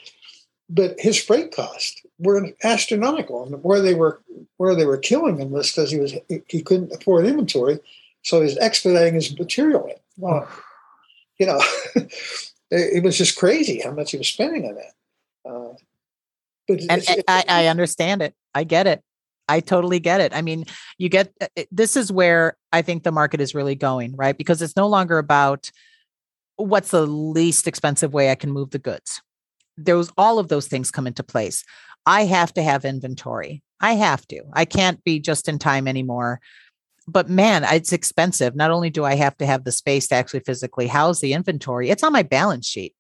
But 0.69 0.99
his 0.99 1.21
freight 1.21 1.53
costs 1.53 2.01
were 2.19 2.49
astronomical, 2.63 3.43
and 3.43 3.63
where 3.63 3.81
they 3.81 3.93
were 3.93 4.21
where 4.57 4.75
they 4.75 4.85
were 4.85 4.97
killing 4.97 5.37
him 5.37 5.51
was 5.51 5.71
because 5.71 5.91
he 5.91 5.99
was 5.99 6.13
he 6.47 6.61
couldn't 6.61 6.93
afford 6.93 7.25
inventory, 7.25 7.79
so 8.21 8.37
he 8.37 8.43
was 8.43 8.57
expediting 8.59 9.15
his 9.15 9.37
material 9.37 9.85
in. 9.87 9.95
Well, 10.17 10.47
you 11.39 11.47
know, 11.47 11.61
it, 12.71 13.03
was 13.03 13.17
just 13.17 13.37
crazy 13.37 13.81
how 13.81 13.91
much 13.91 14.11
he 14.11 14.17
was 14.17 14.27
spending 14.27 14.65
on 14.65 14.75
that. 14.75 14.93
Uh, 15.49 15.73
but 16.67 16.81
and, 16.81 17.03
it's, 17.03 17.23
I, 17.27 17.43
I 17.47 17.67
understand 17.67 18.21
it. 18.21 18.35
I 18.53 18.63
get 18.63 18.87
it. 18.87 19.01
I 19.51 19.59
totally 19.59 19.99
get 19.99 20.21
it. 20.21 20.33
I 20.33 20.41
mean, 20.41 20.65
you 20.97 21.09
get 21.09 21.31
uh, 21.41 21.47
this 21.71 21.95
is 21.95 22.11
where 22.11 22.57
I 22.71 22.81
think 22.81 23.03
the 23.03 23.11
market 23.11 23.41
is 23.41 23.55
really 23.55 23.75
going, 23.75 24.15
right? 24.15 24.37
Because 24.37 24.61
it's 24.61 24.75
no 24.75 24.87
longer 24.87 25.17
about 25.17 25.71
what's 26.55 26.91
the 26.91 27.05
least 27.05 27.67
expensive 27.67 28.13
way 28.13 28.31
I 28.31 28.35
can 28.35 28.51
move 28.51 28.71
the 28.71 28.79
goods. 28.79 29.21
Those 29.77 30.11
all 30.17 30.39
of 30.39 30.47
those 30.47 30.67
things 30.67 30.91
come 30.91 31.07
into 31.07 31.23
place. 31.23 31.63
I 32.05 32.25
have 32.25 32.53
to 32.53 32.63
have 32.63 32.85
inventory. 32.85 33.61
I 33.79 33.93
have 33.93 34.27
to. 34.27 34.43
I 34.53 34.65
can't 34.65 35.03
be 35.03 35.19
just 35.19 35.47
in 35.47 35.59
time 35.59 35.87
anymore 35.87 36.39
but 37.07 37.29
man, 37.29 37.63
it's 37.63 37.93
expensive. 37.93 38.55
Not 38.55 38.71
only 38.71 38.89
do 38.89 39.03
I 39.03 39.15
have 39.15 39.37
to 39.37 39.45
have 39.45 39.63
the 39.63 39.71
space 39.71 40.07
to 40.07 40.15
actually 40.15 40.41
physically 40.41 40.87
house 40.87 41.19
the 41.19 41.33
inventory, 41.33 41.89
it's 41.89 42.03
on 42.03 42.13
my 42.13 42.23
balance 42.23 42.67
sheet. 42.67 42.93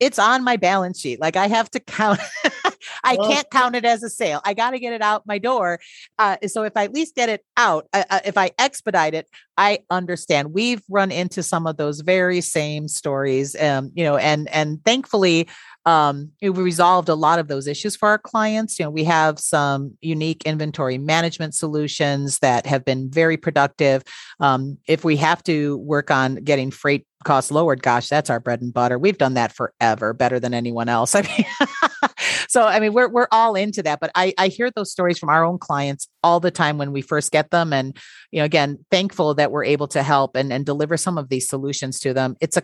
It's 0.00 0.18
on 0.18 0.44
my 0.44 0.56
balance 0.56 1.00
sheet. 1.00 1.20
Like 1.20 1.36
I 1.36 1.48
have 1.48 1.70
to 1.72 1.80
count. 1.80 2.20
I 3.04 3.16
can't 3.16 3.50
count 3.50 3.74
it 3.74 3.84
as 3.84 4.02
a 4.02 4.10
sale. 4.10 4.40
I 4.44 4.54
got 4.54 4.70
to 4.70 4.78
get 4.78 4.92
it 4.92 5.02
out 5.02 5.26
my 5.26 5.38
door. 5.38 5.80
Uh, 6.18 6.36
so 6.46 6.62
if 6.62 6.76
I 6.76 6.84
at 6.84 6.94
least 6.94 7.14
get 7.14 7.28
it 7.28 7.44
out, 7.56 7.88
uh, 7.92 8.04
uh, 8.08 8.20
if 8.24 8.36
I 8.36 8.50
expedite 8.58 9.14
it, 9.14 9.28
I 9.56 9.80
understand. 9.90 10.52
We've 10.52 10.82
run 10.88 11.10
into 11.10 11.42
some 11.42 11.66
of 11.66 11.76
those 11.76 12.00
very 12.00 12.40
same 12.40 12.86
stories, 12.88 13.60
um, 13.60 13.90
you 13.94 14.04
know, 14.04 14.16
and 14.16 14.48
and 14.50 14.84
thankfully, 14.84 15.48
um, 15.88 16.30
we 16.42 16.50
resolved 16.50 17.08
a 17.08 17.14
lot 17.14 17.38
of 17.38 17.48
those 17.48 17.66
issues 17.66 17.96
for 17.96 18.10
our 18.10 18.18
clients. 18.18 18.78
You 18.78 18.84
know, 18.84 18.90
we 18.90 19.04
have 19.04 19.38
some 19.38 19.96
unique 20.02 20.42
inventory 20.44 20.98
management 20.98 21.54
solutions 21.54 22.40
that 22.40 22.66
have 22.66 22.84
been 22.84 23.10
very 23.10 23.38
productive. 23.38 24.02
Um, 24.38 24.76
if 24.86 25.02
we 25.02 25.16
have 25.16 25.42
to 25.44 25.78
work 25.78 26.10
on 26.10 26.34
getting 26.44 26.70
freight 26.70 27.06
costs 27.24 27.50
lowered, 27.50 27.82
gosh, 27.82 28.06
that's 28.08 28.28
our 28.28 28.38
bread 28.38 28.60
and 28.60 28.72
butter. 28.72 28.98
We've 28.98 29.16
done 29.16 29.32
that 29.34 29.52
forever, 29.52 30.12
better 30.12 30.38
than 30.38 30.52
anyone 30.52 30.90
else. 30.90 31.14
I 31.14 31.22
mean, 31.22 32.07
so 32.48 32.62
I 32.62 32.80
mean, 32.80 32.92
we're 32.92 33.08
we're 33.08 33.28
all 33.30 33.54
into 33.54 33.82
that. 33.82 34.00
But 34.00 34.10
I 34.14 34.34
I 34.38 34.48
hear 34.48 34.70
those 34.70 34.90
stories 34.90 35.18
from 35.18 35.28
our 35.28 35.44
own 35.44 35.58
clients 35.58 36.08
all 36.22 36.40
the 36.40 36.50
time 36.50 36.78
when 36.78 36.92
we 36.92 37.02
first 37.02 37.32
get 37.32 37.50
them, 37.50 37.72
and 37.72 37.96
you 38.30 38.40
know, 38.40 38.44
again, 38.44 38.84
thankful 38.90 39.34
that 39.34 39.50
we're 39.50 39.64
able 39.64 39.88
to 39.88 40.02
help 40.02 40.36
and 40.36 40.52
and 40.52 40.66
deliver 40.66 40.96
some 40.96 41.18
of 41.18 41.28
these 41.28 41.48
solutions 41.48 42.00
to 42.00 42.12
them. 42.12 42.36
It's 42.40 42.56
a 42.56 42.62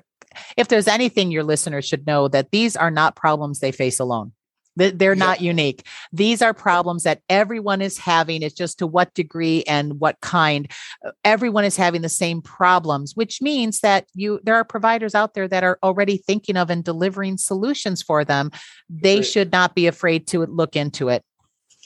if 0.57 0.69
there's 0.69 0.89
anything 0.89 1.31
your 1.31 1.45
listeners 1.45 1.85
should 1.85 2.07
know 2.07 2.29
that 2.29 2.51
these 2.51 2.77
are 2.77 2.91
not 2.91 3.17
problems 3.17 3.61
they 3.61 3.73
face 3.73 4.01
alone. 4.01 4.33
They're 4.77 5.15
not 5.15 5.41
yeah. 5.41 5.49
unique. 5.49 5.87
These 6.13 6.43
are 6.43 6.55
problems 6.55 7.05
that 7.05 7.23
everyone 7.29 7.81
is 7.81 7.99
having. 7.99 8.43
It's 8.43 8.55
just 8.55 8.79
to 8.79 8.87
what 8.87 9.15
degree 9.15 9.63
and 9.65 10.01
what 10.01 10.21
kind. 10.21 10.71
Uh, 11.05 11.13
everyone 11.25 11.65
is 11.65 11.77
having 11.77 12.03
the 12.03 12.09
same 12.09 12.43
problems, 12.43 13.15
which 13.15 13.41
means 13.41 13.81
that 13.81 14.07
you 14.15 14.41
there 14.43 14.57
are 14.57 14.65
providers 14.65 15.15
out 15.15 15.35
there 15.35 15.49
that 15.49 15.65
are 15.65 15.79
already 15.83 16.17
thinking 16.17 16.57
of 16.57 16.71
and 16.71 16.85
delivering 16.85 17.37
solutions 17.39 18.03
for 18.03 18.25
them. 18.25 18.51
They 18.89 19.17
great. 19.17 19.27
should 19.27 19.53
not 19.53 19.75
be 19.75 19.87
afraid 19.87 20.27
to 20.29 20.47
look 20.47 20.77
into 20.77 21.09
it. 21.09 21.23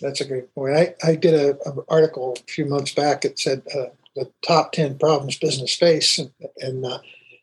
That's 0.01 0.21
a 0.21 0.25
great 0.25 0.55
point. 0.55 0.77
I, 0.77 0.95
I 1.03 1.17
did 1.17 1.35
an 1.35 1.59
article 1.89 2.37
a 2.39 2.51
few 2.51 2.67
months 2.67 2.95
back. 2.95 3.25
It 3.25 3.39
said 3.39 3.63
uh, 3.75 3.87
the 4.15 4.31
top 4.47 4.73
10 4.73 4.99
problems 4.99 5.39
business 5.39 5.75
face. 5.75 6.19
And, 6.19 6.31
and 6.59 6.85
uh, 6.85 6.99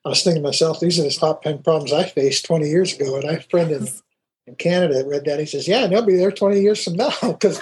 I 0.05 0.09
was 0.09 0.23
thinking 0.23 0.41
to 0.41 0.47
myself, 0.47 0.79
these 0.79 0.99
are 0.99 1.03
the 1.03 1.11
top 1.11 1.43
10 1.43 1.63
problems 1.63 1.93
I 1.93 2.03
faced 2.03 2.45
20 2.45 2.67
years 2.67 2.93
ago. 2.93 3.17
And 3.17 3.25
I 3.25 3.33
have 3.33 3.41
a 3.41 3.49
friend 3.49 3.71
in, 3.71 3.87
in 4.47 4.55
Canada 4.55 5.03
read 5.05 5.25
that. 5.25 5.39
He 5.39 5.45
says, 5.45 5.67
yeah, 5.67 5.87
they'll 5.87 6.05
be 6.05 6.15
there 6.15 6.31
20 6.31 6.59
years 6.59 6.83
from 6.83 6.93
now 6.93 7.13
because 7.21 7.59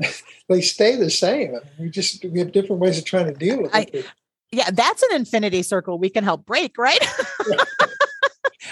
they 0.48 0.60
stay 0.60 0.96
the 0.96 1.10
same. 1.10 1.58
we 1.78 1.90
just, 1.90 2.24
we 2.24 2.38
have 2.38 2.52
different 2.52 2.80
ways 2.80 2.98
of 2.98 3.04
trying 3.04 3.26
to 3.26 3.32
deal 3.32 3.62
with 3.62 3.74
it. 3.74 3.94
I, 3.94 4.04
yeah, 4.50 4.70
that's 4.72 5.02
an 5.02 5.16
infinity 5.16 5.62
circle 5.62 5.98
we 5.98 6.10
can 6.10 6.22
help 6.22 6.46
break, 6.46 6.78
right? 6.78 7.04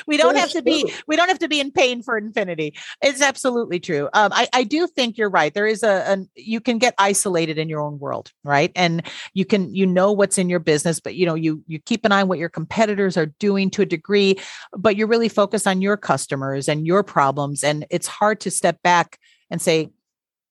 we 0.06 0.16
don't 0.16 0.36
have 0.36 0.50
to 0.50 0.62
be 0.62 0.92
we 1.06 1.16
don't 1.16 1.28
have 1.28 1.38
to 1.40 1.48
be 1.48 1.60
in 1.60 1.70
pain 1.70 2.02
for 2.02 2.16
infinity. 2.16 2.74
It's 3.00 3.22
absolutely 3.22 3.80
true. 3.80 4.08
Um, 4.12 4.32
I, 4.32 4.48
I 4.52 4.64
do 4.64 4.86
think 4.86 5.18
you're 5.18 5.30
right. 5.30 5.52
There 5.52 5.66
is 5.66 5.82
a, 5.82 6.14
a 6.14 6.40
you 6.40 6.60
can 6.60 6.78
get 6.78 6.94
isolated 6.98 7.58
in 7.58 7.68
your 7.68 7.80
own 7.80 7.98
world 7.98 8.32
right? 8.44 8.72
And 8.74 9.02
you 9.34 9.44
can 9.44 9.74
you 9.74 9.86
know 9.86 10.12
what's 10.12 10.38
in 10.38 10.48
your 10.48 10.60
business 10.60 11.00
but 11.00 11.14
you 11.14 11.26
know 11.26 11.34
you 11.34 11.62
you 11.66 11.78
keep 11.78 12.04
an 12.04 12.12
eye 12.12 12.22
on 12.22 12.28
what 12.28 12.38
your 12.38 12.48
competitors 12.48 13.16
are 13.16 13.26
doing 13.26 13.70
to 13.70 13.82
a 13.82 13.86
degree 13.86 14.36
but 14.76 14.96
you're 14.96 15.08
really 15.08 15.28
focused 15.28 15.66
on 15.66 15.80
your 15.80 15.96
customers 15.96 16.68
and 16.68 16.86
your 16.86 17.02
problems. 17.02 17.64
And 17.64 17.86
it's 17.90 18.06
hard 18.06 18.40
to 18.40 18.50
step 18.50 18.82
back 18.82 19.18
and 19.50 19.60
say 19.60 19.90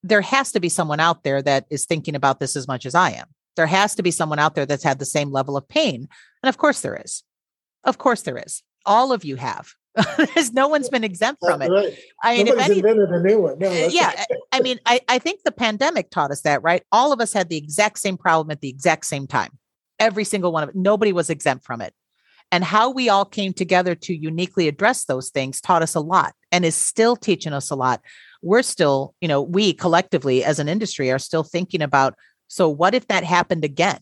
there 0.02 0.20
has 0.20 0.52
to 0.52 0.60
be 0.60 0.68
someone 0.68 1.00
out 1.00 1.22
there 1.22 1.42
that 1.42 1.66
is 1.70 1.86
thinking 1.86 2.14
about 2.14 2.40
this 2.40 2.56
as 2.56 2.66
much 2.66 2.86
as 2.86 2.94
i 2.94 3.10
am. 3.10 3.26
There 3.56 3.66
has 3.66 3.94
to 3.96 4.02
be 4.02 4.10
someone 4.10 4.38
out 4.38 4.54
there 4.54 4.66
that's 4.66 4.84
had 4.84 4.98
the 4.98 5.04
same 5.04 5.30
level 5.30 5.56
of 5.56 5.68
pain. 5.68 6.08
And 6.42 6.48
of 6.48 6.58
course 6.58 6.80
there 6.80 6.96
is. 6.96 7.22
Of 7.84 7.98
course 7.98 8.22
there 8.22 8.38
is 8.38 8.62
all 8.86 9.12
of 9.12 9.24
you 9.24 9.36
have. 9.36 9.72
There's 10.34 10.52
no 10.52 10.68
one's 10.68 10.88
been 10.88 11.04
exempt 11.04 11.42
from 11.44 11.60
it. 11.60 11.70
Right. 11.70 11.98
I 12.22 12.36
mean, 12.36 12.46
Nobody's 12.46 12.64
if 12.64 12.70
any, 12.70 12.78
invented 12.78 13.10
a 13.10 13.22
new 13.22 13.42
one. 13.42 13.58
No, 13.58 13.70
yeah, 13.90 14.24
I 14.50 14.60
mean, 14.60 14.78
I, 14.86 15.00
I 15.06 15.18
think 15.18 15.42
the 15.44 15.52
pandemic 15.52 16.10
taught 16.10 16.30
us 16.30 16.42
that, 16.42 16.62
right? 16.62 16.82
All 16.92 17.12
of 17.12 17.20
us 17.20 17.32
had 17.32 17.50
the 17.50 17.58
exact 17.58 17.98
same 17.98 18.16
problem 18.16 18.50
at 18.50 18.62
the 18.62 18.70
exact 18.70 19.04
same 19.04 19.26
time. 19.26 19.50
Every 19.98 20.24
single 20.24 20.50
one 20.50 20.62
of 20.62 20.70
it. 20.70 20.76
Nobody 20.76 21.12
was 21.12 21.28
exempt 21.28 21.64
from 21.64 21.82
it. 21.82 21.92
And 22.50 22.64
how 22.64 22.90
we 22.90 23.08
all 23.08 23.24
came 23.24 23.52
together 23.52 23.94
to 23.94 24.14
uniquely 24.14 24.68
address 24.68 25.04
those 25.04 25.30
things 25.30 25.60
taught 25.60 25.82
us 25.82 25.94
a 25.94 26.00
lot 26.00 26.34
and 26.50 26.64
is 26.64 26.74
still 26.74 27.16
teaching 27.16 27.52
us 27.52 27.70
a 27.70 27.74
lot. 27.74 28.02
We're 28.42 28.62
still, 28.62 29.14
you 29.20 29.28
know, 29.28 29.40
we 29.40 29.72
collectively 29.72 30.44
as 30.44 30.58
an 30.58 30.68
industry 30.68 31.10
are 31.10 31.18
still 31.18 31.44
thinking 31.44 31.80
about 31.80 32.14
so 32.48 32.68
what 32.68 32.94
if 32.94 33.08
that 33.08 33.24
happened 33.24 33.64
again? 33.64 33.98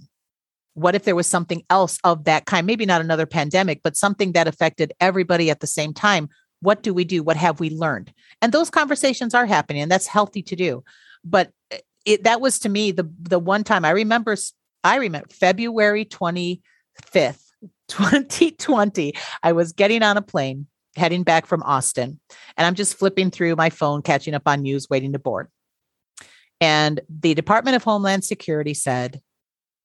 What 0.80 0.94
if 0.94 1.04
there 1.04 1.16
was 1.16 1.26
something 1.26 1.62
else 1.70 1.98
of 2.04 2.24
that 2.24 2.46
kind? 2.46 2.66
Maybe 2.66 2.86
not 2.86 3.00
another 3.00 3.26
pandemic 3.26 3.82
but 3.82 3.96
something 3.96 4.32
that 4.32 4.48
affected 4.48 4.92
everybody 5.00 5.50
at 5.50 5.60
the 5.60 5.66
same 5.66 5.92
time. 5.92 6.28
What 6.60 6.82
do 6.82 6.92
we 6.92 7.04
do? 7.04 7.22
What 7.22 7.36
have 7.36 7.60
we 7.60 7.70
learned? 7.70 8.12
And 8.42 8.52
those 8.52 8.70
conversations 8.70 9.34
are 9.34 9.46
happening 9.46 9.82
and 9.82 9.90
that's 9.90 10.06
healthy 10.06 10.42
to 10.42 10.56
do. 10.56 10.84
But 11.24 11.52
eh, 11.70 11.78
it, 12.04 12.24
that 12.24 12.40
was 12.40 12.58
to 12.60 12.68
me 12.68 12.90
the 12.92 13.10
the 13.20 13.38
one 13.38 13.62
time 13.62 13.84
i 13.84 13.90
remember 13.90 14.34
i 14.84 14.96
remember 14.96 15.28
february 15.30 16.04
25th 16.04 17.42
2020 17.88 19.12
i 19.42 19.52
was 19.52 19.72
getting 19.72 20.02
on 20.02 20.16
a 20.16 20.22
plane 20.22 20.66
heading 20.96 21.22
back 21.22 21.46
from 21.46 21.62
austin 21.62 22.18
and 22.56 22.66
i'm 22.66 22.74
just 22.74 22.98
flipping 22.98 23.30
through 23.30 23.54
my 23.54 23.68
phone 23.68 24.02
catching 24.02 24.34
up 24.34 24.42
on 24.46 24.62
news 24.62 24.88
waiting 24.88 25.12
to 25.12 25.18
board. 25.18 25.48
And 26.62 27.00
the 27.08 27.34
department 27.34 27.76
of 27.76 27.84
homeland 27.84 28.24
security 28.24 28.74
said 28.74 29.20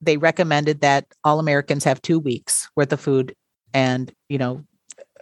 they 0.02 0.18
recommended 0.18 0.82
that 0.82 1.06
all 1.24 1.40
Americans 1.40 1.84
have 1.84 2.02
two 2.02 2.20
weeks 2.20 2.70
worth 2.76 2.92
of 2.94 3.00
food 3.00 3.36
and, 3.74 4.14
you 4.30 4.38
know, 4.38 4.64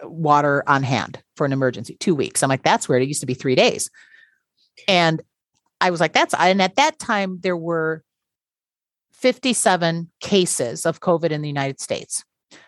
water 0.02 0.62
on 0.66 0.82
hand 0.82 1.22
for 1.36 1.44
an 1.44 1.52
emergency, 1.52 1.96
two 2.00 2.14
weeks. 2.14 2.42
I'm 2.42 2.48
like, 2.48 2.62
that's 2.62 2.88
weird. 2.88 3.02
It 3.02 3.08
used 3.08 3.20
to 3.20 3.26
be 3.26 3.34
three 3.34 3.54
days. 3.54 3.90
And 4.88 5.22
I 5.80 5.90
was 5.90 6.00
like, 6.00 6.12
that's, 6.12 6.34
and 6.34 6.60
at 6.60 6.76
that 6.76 6.98
time, 6.98 7.38
there 7.42 7.56
were 7.56 8.02
57 9.12 10.10
cases 10.20 10.84
of 10.84 11.00
COVID 11.00 11.30
in 11.30 11.40
the 11.40 11.48
United 11.48 11.80
States. 11.80 12.24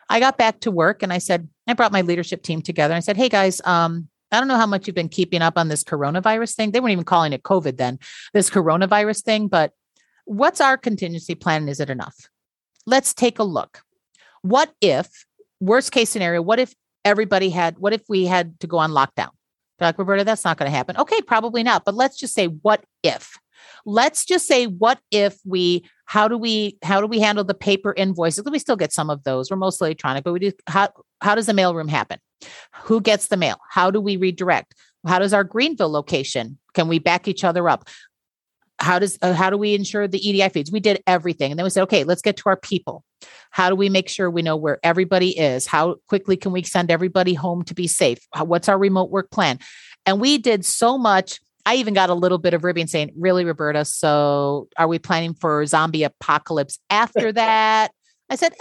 I 0.09 0.21
got 0.21 0.39
back 0.39 0.61
to 0.61 0.71
work 0.71 1.03
and 1.03 1.13
I 1.13 1.19
said, 1.19 1.49
I 1.67 1.75
brought 1.75 1.93
my 1.93 2.01
leadership 2.01 2.43
team 2.43 2.63
together. 2.63 2.95
I 2.95 3.01
said, 3.01 3.17
Hey 3.17 3.29
guys, 3.29 3.61
um, 3.65 4.09
I 4.33 4.39
don't 4.39 4.49
know 4.49 4.57
how 4.57 4.67
much 4.67 4.87
you've 4.87 4.97
been 4.97 5.09
keeping 5.09 5.43
up 5.43 5.55
on 5.57 5.69
this 5.69 5.85
coronavirus 5.85 6.55
thing. 6.55 6.71
They 6.71 6.81
weren't 6.81 6.93
even 6.93 7.05
calling 7.05 7.33
it 7.33 7.43
COVID 7.43 7.77
then, 7.77 7.99
this 8.33 8.51
coronavirus 8.51 9.23
thing, 9.23 9.49
but 9.49 9.73
what's 10.27 10.61
our 10.61 10.77
contingency 10.77 11.35
plan? 11.35 11.69
Is 11.69 11.81
it 11.81 11.89
enough? 11.89 12.29
Let's 12.85 13.15
take 13.15 13.39
a 13.39 13.45
look. 13.45 13.83
What 14.43 14.73
if, 14.81 15.09
worst 15.61 15.91
case 15.91 16.11
scenario, 16.11 16.43
what 16.43 16.59
if 16.59 16.75
everybody 17.05 17.49
had, 17.51 17.79
what 17.79 17.93
if 17.93 18.03
we 18.09 18.27
had 18.27 18.61
to 18.61 18.67
go 18.67 18.79
on 18.79 18.91
lockdown? 18.91 19.31
They're 19.79 19.89
like, 19.89 19.99
Roberta, 19.99 20.25
that's 20.25 20.45
not 20.45 20.57
going 20.57 20.71
to 20.71 20.77
happen. 20.77 20.97
Okay, 20.97 21.21
probably 21.23 21.63
not. 21.63 21.85
But 21.85 21.95
let's 21.95 22.19
just 22.19 22.35
say, 22.35 22.47
what 22.47 22.85
if? 23.03 23.37
Let's 23.85 24.25
just 24.25 24.47
say, 24.47 24.67
what 24.67 24.99
if 25.11 25.39
we, 25.45 25.85
how 26.07 26.29
do 26.29 26.39
we, 26.39 26.79
how 26.83 27.01
do 27.01 27.07
we 27.07 27.21
handle 27.21 27.45
the 27.45 27.55
paper 27.55 27.93
invoices? 27.97 28.45
We 28.45 28.59
still 28.59 28.77
get 28.77 28.93
some 28.93 29.11
of 29.11 29.25
those. 29.25 29.51
We're 29.51 29.57
mostly 29.57 29.89
electronic, 29.89 30.25
but 30.25 30.33
we 30.33 30.39
do, 30.39 30.53
how, 30.67 30.91
how 31.21 31.35
does 31.35 31.47
the 31.47 31.53
mailroom 31.53 31.91
happen? 31.91 32.19
Who 32.83 33.01
gets 33.01 33.29
the 33.29 33.37
mail? 33.37 33.57
How 33.71 33.91
do 33.91 34.01
we 34.01 34.17
redirect? 34.17 34.75
How 35.07 35.19
does 35.19 35.33
our 35.33 35.45
Greenville 35.45 35.91
location? 35.91 36.59
Can 36.75 36.89
we 36.89 36.99
back 36.99 37.29
each 37.29 37.45
other 37.45 37.69
up? 37.69 37.89
How 38.79 38.99
does 38.99 39.19
uh, 39.23 39.33
how 39.33 39.51
do 39.51 39.57
we 39.57 39.75
ensure 39.75 40.07
the 40.07 40.19
EDI 40.19 40.49
feeds? 40.51 40.71
We 40.71 40.81
did 40.81 41.03
everything, 41.07 41.51
and 41.51 41.59
then 41.59 41.65
we 41.65 41.71
said, 41.71 41.83
okay, 41.85 42.05
let's 42.05 42.23
get 42.23 42.37
to 42.39 42.49
our 42.49 42.57
people. 42.57 43.05
How 43.51 43.71
do 43.71 43.77
we 43.77 43.89
make 43.89 44.09
sure 44.09 44.31
we 44.31 44.43
know 44.43 44.57
where 44.57 44.79
everybody 44.83 45.39
is? 45.39 45.67
How 45.67 45.97
quickly 46.09 46.37
can 46.37 46.53
we 46.53 46.63
send 46.63 46.91
everybody 46.91 47.35
home 47.35 47.65
to 47.65 47.75
be 47.75 47.87
safe? 47.87 48.19
How, 48.35 48.45
what's 48.45 48.69
our 48.69 48.79
remote 48.79 49.11
work 49.11 49.31
plan? 49.31 49.59
And 50.05 50.21
we 50.21 50.39
did 50.39 50.65
so 50.65 50.99
much. 50.99 51.41
I 51.65 51.77
even 51.77 51.95
got 51.95 52.11
a 52.11 52.15
little 52.15 52.39
bit 52.39 52.55
of 52.55 52.65
ribbing 52.65 52.87
saying, 52.87 53.13
"Really, 53.17 53.45
Roberta? 53.45 53.85
So 53.85 54.69
are 54.77 54.89
we 54.89 54.99
planning 54.99 55.35
for 55.35 55.65
zombie 55.67 56.05
apocalypse 56.05 56.79
after 56.91 57.33
that?" 57.33 57.93
I 58.29 58.37
said, 58.37 58.53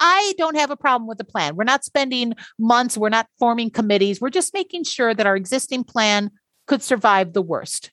I 0.00 0.34
don't 0.38 0.56
have 0.56 0.70
a 0.70 0.76
problem 0.76 1.08
with 1.08 1.18
the 1.18 1.24
plan. 1.24 1.56
We're 1.56 1.64
not 1.64 1.84
spending 1.84 2.34
months, 2.58 2.96
we're 2.96 3.08
not 3.08 3.26
forming 3.38 3.70
committees. 3.70 4.20
We're 4.20 4.30
just 4.30 4.54
making 4.54 4.84
sure 4.84 5.14
that 5.14 5.26
our 5.26 5.36
existing 5.36 5.84
plan 5.84 6.30
could 6.66 6.82
survive 6.82 7.32
the 7.32 7.42
worst. 7.42 7.90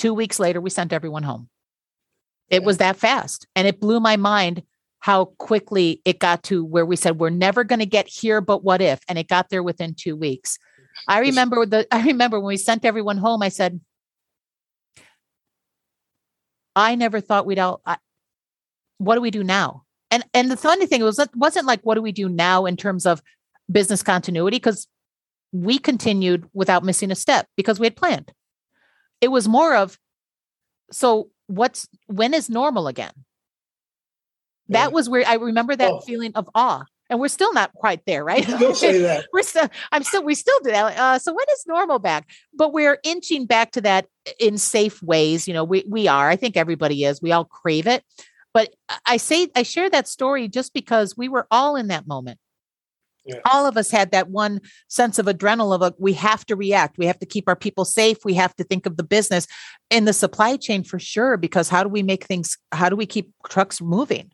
Two 0.00 0.14
weeks 0.14 0.40
later, 0.40 0.62
we 0.62 0.70
sent 0.70 0.94
everyone 0.94 1.24
home. 1.24 1.50
It 2.48 2.62
was 2.62 2.78
that 2.78 2.96
fast. 2.96 3.46
And 3.54 3.68
it 3.68 3.80
blew 3.80 4.00
my 4.00 4.16
mind 4.16 4.62
how 5.00 5.26
quickly 5.36 6.00
it 6.06 6.18
got 6.18 6.42
to 6.44 6.64
where 6.64 6.86
we 6.86 6.96
said, 6.96 7.20
we're 7.20 7.28
never 7.28 7.64
going 7.64 7.80
to 7.80 7.86
get 7.86 8.08
here, 8.08 8.40
but 8.40 8.64
what 8.64 8.80
if? 8.80 9.00
And 9.10 9.18
it 9.18 9.28
got 9.28 9.50
there 9.50 9.62
within 9.62 9.92
two 9.92 10.16
weeks. 10.16 10.58
I 11.06 11.18
remember 11.18 11.66
the 11.66 11.86
I 11.94 12.02
remember 12.06 12.40
when 12.40 12.48
we 12.48 12.56
sent 12.56 12.86
everyone 12.86 13.18
home, 13.18 13.42
I 13.42 13.50
said, 13.50 13.78
I 16.74 16.94
never 16.94 17.20
thought 17.20 17.44
we'd 17.44 17.58
all 17.58 17.82
I, 17.84 17.98
what 18.96 19.16
do 19.16 19.20
we 19.20 19.30
do 19.30 19.44
now? 19.44 19.82
And 20.10 20.24
and 20.32 20.50
the 20.50 20.56
funny 20.56 20.86
thing 20.86 21.02
was 21.02 21.18
it 21.18 21.28
wasn't 21.36 21.66
like 21.66 21.82
what 21.82 21.96
do 21.96 22.00
we 22.00 22.12
do 22.12 22.26
now 22.26 22.64
in 22.64 22.78
terms 22.78 23.04
of 23.04 23.20
business 23.70 24.02
continuity 24.02 24.56
because 24.56 24.88
we 25.52 25.78
continued 25.78 26.48
without 26.54 26.84
missing 26.84 27.10
a 27.10 27.14
step 27.14 27.48
because 27.54 27.78
we 27.78 27.84
had 27.84 27.96
planned. 27.96 28.32
It 29.20 29.28
was 29.28 29.48
more 29.48 29.76
of 29.76 29.98
so 30.90 31.30
what's 31.46 31.88
when 32.06 32.34
is 32.34 32.48
normal 32.48 32.86
again? 32.86 33.12
That 34.68 34.90
yeah. 34.90 34.94
was 34.94 35.08
where 35.08 35.26
I 35.26 35.34
remember 35.34 35.74
that 35.74 35.90
oh. 35.90 36.00
feeling 36.00 36.32
of 36.34 36.48
awe. 36.54 36.84
And 37.08 37.18
we're 37.18 37.26
still 37.26 37.52
not 37.52 37.72
quite 37.74 38.02
there, 38.06 38.22
right? 38.24 38.44
Still 38.48 38.72
say 38.72 38.98
that. 39.02 39.26
we're 39.32 39.42
still, 39.42 39.68
I'm 39.90 40.04
still, 40.04 40.22
we 40.22 40.36
still 40.36 40.60
do 40.62 40.70
that. 40.70 40.96
Uh, 40.96 41.18
so 41.18 41.32
when 41.32 41.44
is 41.52 41.64
normal 41.66 41.98
back? 41.98 42.28
But 42.54 42.72
we're 42.72 43.00
inching 43.02 43.46
back 43.46 43.72
to 43.72 43.80
that 43.80 44.06
in 44.38 44.58
safe 44.58 45.02
ways. 45.02 45.48
You 45.48 45.54
know, 45.54 45.64
we 45.64 45.84
we 45.88 46.06
are. 46.06 46.28
I 46.28 46.36
think 46.36 46.56
everybody 46.56 47.02
is. 47.02 47.20
We 47.20 47.32
all 47.32 47.44
crave 47.44 47.88
it. 47.88 48.04
But 48.54 48.74
I 49.06 49.16
say, 49.16 49.48
I 49.56 49.64
share 49.64 49.90
that 49.90 50.06
story 50.06 50.46
just 50.46 50.72
because 50.72 51.16
we 51.16 51.28
were 51.28 51.48
all 51.50 51.74
in 51.74 51.88
that 51.88 52.06
moment. 52.06 52.38
Yeah. 53.24 53.40
All 53.50 53.66
of 53.66 53.76
us 53.76 53.90
had 53.90 54.12
that 54.12 54.30
one 54.30 54.60
sense 54.88 55.18
of 55.18 55.26
adrenaline 55.26 55.74
of 55.74 55.82
a, 55.82 55.94
we 55.98 56.14
have 56.14 56.46
to 56.46 56.56
react. 56.56 56.98
We 56.98 57.06
have 57.06 57.18
to 57.18 57.26
keep 57.26 57.48
our 57.48 57.56
people 57.56 57.84
safe. 57.84 58.18
We 58.24 58.34
have 58.34 58.56
to 58.56 58.64
think 58.64 58.86
of 58.86 58.96
the 58.96 59.02
business 59.02 59.46
in 59.90 60.06
the 60.06 60.12
supply 60.12 60.56
chain 60.56 60.84
for 60.84 60.98
sure, 60.98 61.36
because 61.36 61.68
how 61.68 61.82
do 61.82 61.88
we 61.88 62.02
make 62.02 62.24
things, 62.24 62.56
how 62.72 62.88
do 62.88 62.96
we 62.96 63.06
keep 63.06 63.30
trucks 63.48 63.80
moving? 63.80 64.30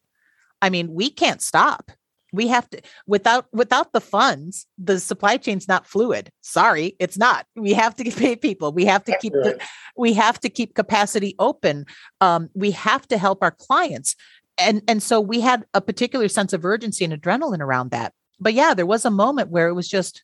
I 0.63 0.71
mean, 0.71 0.95
we 0.95 1.11
can't 1.11 1.43
stop 1.43 1.91
we 2.33 2.49
have 2.49 2.69
to 2.71 2.81
without 3.07 3.47
without 3.53 3.93
the 3.93 4.01
funds 4.01 4.67
the 4.79 5.01
supply 5.01 5.37
chain's 5.37 5.69
not 5.69 5.87
fluid 5.87 6.31
sorry 6.41 6.95
it's 6.99 7.17
not 7.17 7.47
we 7.57 7.73
have 7.73 7.95
to 7.95 8.05
pay 8.11 8.37
people 8.37 8.73
we 8.73 8.85
have 8.85 9.05
to 9.05 9.17
keep 9.19 9.33
the, 9.33 9.59
we 9.97 10.13
have 10.13 10.39
to 10.39 10.49
keep 10.49 10.75
capacity 10.75 11.35
open 11.39 11.87
um, 12.21 12.49
we 12.55 12.71
have 12.71 13.07
to 13.09 13.19
help 13.19 13.43
our 13.43 13.51
clients 13.51 14.15
and 14.59 14.83
and 14.89 15.03
so 15.03 15.21
we 15.21 15.41
had 15.41 15.65
a 15.75 15.81
particular 15.81 16.29
sense 16.29 16.53
of 16.53 16.65
urgency 16.65 17.05
and 17.05 17.15
adrenaline 17.15 17.61
around 17.61 17.91
that 17.91 18.13
but 18.41 18.55
yeah 18.55 18.75
there 18.75 18.87
was 18.87 19.05
a 19.05 19.11
moment 19.11 19.51
where 19.51 19.69
it 19.69 19.75
was 19.75 19.89
just 19.89 20.23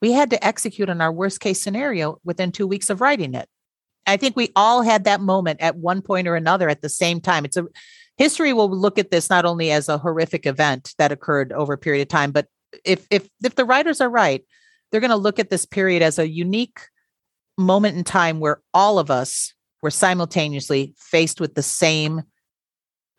we 0.00 0.12
had 0.12 0.30
to 0.30 0.44
execute 0.44 0.88
on 0.88 1.00
our 1.00 1.12
worst 1.12 1.40
case 1.40 1.62
scenario 1.62 2.18
within 2.24 2.52
two 2.52 2.66
weeks 2.66 2.90
of 2.90 3.00
writing 3.00 3.34
it 3.34 3.48
i 4.06 4.16
think 4.16 4.36
we 4.36 4.50
all 4.56 4.82
had 4.82 5.04
that 5.04 5.20
moment 5.20 5.60
at 5.60 5.76
one 5.76 6.02
point 6.02 6.26
or 6.26 6.36
another 6.36 6.68
at 6.68 6.82
the 6.82 6.88
same 6.88 7.20
time 7.20 7.44
it's 7.44 7.56
a 7.56 7.66
history 8.20 8.52
will 8.52 8.68
look 8.70 8.98
at 8.98 9.10
this 9.10 9.30
not 9.30 9.46
only 9.46 9.70
as 9.70 9.88
a 9.88 9.96
horrific 9.96 10.44
event 10.44 10.94
that 10.98 11.10
occurred 11.10 11.54
over 11.54 11.72
a 11.72 11.78
period 11.78 12.02
of 12.02 12.08
time, 12.08 12.32
but 12.32 12.46
if 12.84 13.06
if 13.10 13.26
if 13.42 13.54
the 13.54 13.64
writers 13.64 13.98
are 14.02 14.10
right, 14.10 14.44
they're 14.90 15.00
going 15.00 15.10
to 15.10 15.16
look 15.16 15.38
at 15.38 15.48
this 15.48 15.64
period 15.64 16.02
as 16.02 16.18
a 16.18 16.28
unique 16.28 16.80
moment 17.56 17.96
in 17.96 18.04
time 18.04 18.38
where 18.38 18.60
all 18.74 18.98
of 18.98 19.10
us 19.10 19.54
were 19.80 19.90
simultaneously 19.90 20.94
faced 20.98 21.40
with 21.40 21.54
the 21.54 21.62
same 21.62 22.22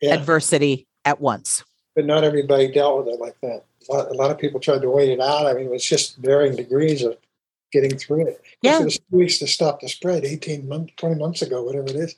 yeah. 0.01 0.13
adversity 0.13 0.87
at 1.03 1.19
once. 1.19 1.63
But 1.95 2.05
not 2.05 2.23
everybody 2.23 2.71
dealt 2.71 2.99
with 3.03 3.15
it 3.15 3.19
like 3.19 3.35
that. 3.41 3.65
A 3.89 3.93
lot, 3.93 4.11
a 4.11 4.13
lot, 4.13 4.31
of 4.31 4.37
people 4.37 4.59
tried 4.59 4.81
to 4.81 4.89
wait 4.89 5.09
it 5.09 5.19
out. 5.19 5.47
I 5.47 5.53
mean, 5.53 5.65
it 5.65 5.71
was 5.71 5.83
just 5.83 6.17
varying 6.17 6.55
degrees 6.55 7.03
of 7.03 7.17
getting 7.71 7.97
through 7.97 8.27
it. 8.27 8.41
Yeah. 8.61 8.81
It 8.81 8.85
was 8.85 8.97
two 8.97 9.17
weeks 9.17 9.39
to 9.39 9.47
stop 9.47 9.81
the 9.81 9.89
spread, 9.89 10.25
18 10.25 10.67
months, 10.67 10.93
20 10.97 11.15
months 11.15 11.41
ago, 11.41 11.63
whatever 11.63 11.87
it 11.89 12.15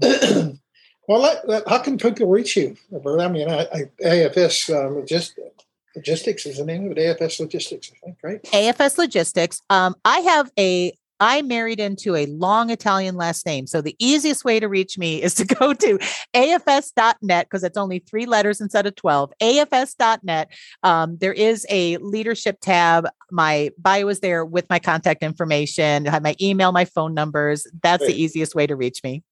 is. 0.00 0.58
Well, 1.06 1.20
let, 1.20 1.46
let, 1.48 1.68
how 1.68 1.78
can 1.78 1.98
people 1.98 2.28
reach 2.28 2.56
you? 2.56 2.76
I 2.92 3.28
mean, 3.28 3.50
I, 3.50 3.66
I, 3.72 3.82
AFS 4.02 4.74
um, 4.74 4.94
logistics, 4.94 5.64
logistics 5.94 6.46
is 6.46 6.58
the 6.58 6.64
name 6.64 6.90
of 6.90 6.96
it. 6.96 7.18
AFS 7.18 7.40
Logistics, 7.40 7.92
I 7.92 8.06
think, 8.06 8.16
right? 8.22 8.42
AFS 8.44 8.98
Logistics. 8.98 9.60
Um, 9.68 9.96
I 10.04 10.20
have 10.20 10.50
a. 10.58 10.96
I 11.20 11.42
married 11.42 11.80
into 11.80 12.16
a 12.16 12.26
long 12.26 12.70
Italian 12.70 13.16
last 13.16 13.46
name. 13.46 13.66
So 13.66 13.80
the 13.80 13.96
easiest 13.98 14.44
way 14.44 14.60
to 14.60 14.68
reach 14.68 14.98
me 14.98 15.22
is 15.22 15.34
to 15.34 15.44
go 15.60 15.72
to 15.72 15.98
afs.net 16.34 17.46
because 17.46 17.64
it's 17.64 17.78
only 17.78 18.00
three 18.00 18.26
letters 18.26 18.60
instead 18.60 18.86
of 18.86 18.94
12. 18.96 19.32
afs.net. 19.40 20.50
Um, 20.82 21.16
there 21.18 21.32
is 21.32 21.66
a 21.70 21.96
leadership 21.98 22.58
tab. 22.60 23.08
My 23.30 23.70
bio 23.78 24.08
is 24.08 24.20
there 24.20 24.44
with 24.44 24.68
my 24.68 24.78
contact 24.78 25.22
information. 25.22 26.06
I 26.08 26.10
have 26.10 26.22
my 26.22 26.36
email, 26.40 26.72
my 26.72 26.84
phone 26.84 27.14
numbers. 27.14 27.66
That's 27.82 28.02
Great. 28.02 28.14
the 28.14 28.22
easiest 28.22 28.54
way 28.54 28.66
to 28.66 28.76
reach 28.76 29.02
me. 29.02 29.22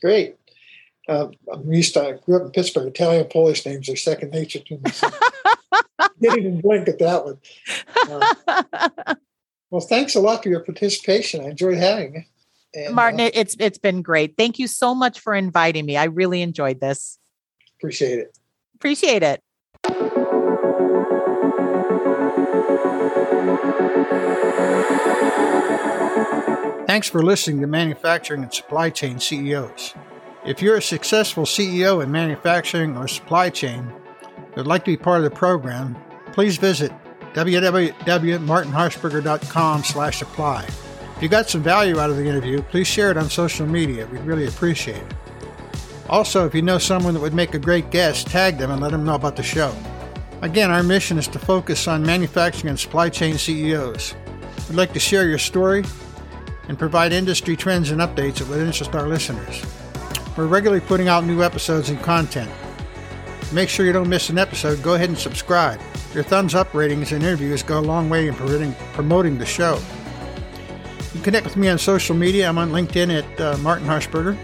Great. 0.00 0.36
Uh, 1.08 1.28
I'm 1.52 1.72
used 1.72 1.94
to, 1.94 2.06
I 2.06 2.12
grew 2.12 2.36
up 2.36 2.42
in 2.42 2.50
Pittsburgh. 2.52 2.86
Italian 2.86 3.26
Polish 3.26 3.66
names 3.66 3.88
are 3.88 3.96
second 3.96 4.30
nature 4.30 4.60
to 4.60 4.74
me. 4.78 4.90
So 4.92 5.08
didn't 6.20 6.38
even 6.38 6.60
blink 6.60 6.88
at 6.88 6.98
that 6.98 7.24
one. 7.24 7.38
Uh, 8.08 9.14
well, 9.70 9.80
thanks 9.80 10.14
a 10.14 10.20
lot 10.20 10.42
for 10.42 10.48
your 10.48 10.60
participation. 10.60 11.44
I 11.44 11.50
enjoyed 11.50 11.78
having 11.78 12.14
you. 12.14 12.22
And, 12.72 12.94
Martin, 12.94 13.20
uh, 13.20 13.30
it's 13.34 13.56
it's 13.58 13.78
been 13.78 14.02
great. 14.02 14.36
Thank 14.36 14.58
you 14.58 14.66
so 14.66 14.94
much 14.94 15.18
for 15.20 15.34
inviting 15.34 15.86
me. 15.86 15.96
I 15.96 16.04
really 16.04 16.42
enjoyed 16.42 16.80
this. 16.80 17.18
Appreciate 17.78 18.18
it. 18.18 18.38
Appreciate 18.76 19.22
it. 19.22 19.42
Thanks 26.86 27.08
for 27.08 27.22
listening 27.22 27.60
to 27.60 27.66
Manufacturing 27.66 28.42
and 28.42 28.52
Supply 28.52 28.90
Chain 28.90 29.18
CEOs. 29.20 29.94
If 30.44 30.60
you're 30.60 30.76
a 30.76 30.82
successful 30.82 31.44
CEO 31.44 32.02
in 32.02 32.10
manufacturing 32.10 32.96
or 32.96 33.06
supply 33.06 33.50
chain 33.50 33.92
and 34.36 34.56
would 34.56 34.66
like 34.66 34.84
to 34.84 34.90
be 34.90 34.96
part 34.96 35.18
of 35.18 35.24
the 35.24 35.30
program, 35.30 35.96
please 36.32 36.56
visit 36.56 36.92
www.martinharshberger.com 37.34 39.84
slash 39.84 40.22
apply. 40.22 40.64
If 40.64 41.22
you 41.22 41.28
got 41.28 41.50
some 41.50 41.62
value 41.62 42.00
out 42.00 42.10
of 42.10 42.16
the 42.16 42.26
interview, 42.26 42.62
please 42.62 42.86
share 42.86 43.10
it 43.10 43.16
on 43.16 43.28
social 43.28 43.66
media. 43.66 44.06
We'd 44.06 44.22
really 44.22 44.46
appreciate 44.46 45.02
it. 45.02 45.14
Also, 46.08 46.46
if 46.46 46.54
you 46.54 46.62
know 46.62 46.78
someone 46.78 47.14
that 47.14 47.20
would 47.20 47.34
make 47.34 47.54
a 47.54 47.58
great 47.58 47.90
guest, 47.90 48.26
tag 48.26 48.58
them 48.58 48.70
and 48.70 48.80
let 48.80 48.90
them 48.90 49.04
know 49.04 49.14
about 49.14 49.36
the 49.36 49.42
show. 49.42 49.74
Again, 50.42 50.70
our 50.70 50.82
mission 50.82 51.18
is 51.18 51.28
to 51.28 51.38
focus 51.38 51.86
on 51.86 52.02
manufacturing 52.02 52.70
and 52.70 52.80
supply 52.80 53.10
chain 53.10 53.36
CEOs. 53.36 54.14
We'd 54.68 54.76
like 54.76 54.92
to 54.94 54.98
share 54.98 55.28
your 55.28 55.38
story 55.38 55.84
and 56.68 56.78
provide 56.78 57.12
industry 57.12 57.54
trends 57.54 57.90
and 57.90 58.00
updates 58.00 58.38
that 58.38 58.48
would 58.48 58.58
interest 58.58 58.94
our 58.94 59.06
listeners. 59.06 59.62
We're 60.36 60.46
regularly 60.46 60.80
putting 60.80 61.08
out 61.08 61.24
new 61.24 61.42
episodes 61.42 61.90
and 61.90 62.00
content. 62.00 62.50
Make 63.52 63.68
sure 63.68 63.84
you 63.84 63.92
don't 63.92 64.08
miss 64.08 64.30
an 64.30 64.38
episode. 64.38 64.82
Go 64.82 64.94
ahead 64.94 65.10
and 65.10 65.18
subscribe. 65.18 65.80
Your 66.14 66.24
thumbs 66.24 66.54
up 66.54 66.74
ratings 66.74 67.12
and 67.12 67.22
interviews 67.22 67.62
go 67.62 67.78
a 67.78 67.80
long 67.80 68.08
way 68.10 68.28
in 68.28 68.34
promoting 68.34 69.38
the 69.38 69.46
show. 69.46 69.78
You 70.98 71.04
can 71.12 71.22
connect 71.22 71.46
with 71.46 71.56
me 71.56 71.68
on 71.68 71.78
social 71.78 72.14
media. 72.16 72.48
I'm 72.48 72.58
on 72.58 72.70
LinkedIn 72.70 73.22
at 73.22 73.40
uh, 73.40 73.56
Martin 73.58 73.86
Harshberger. 73.86 74.36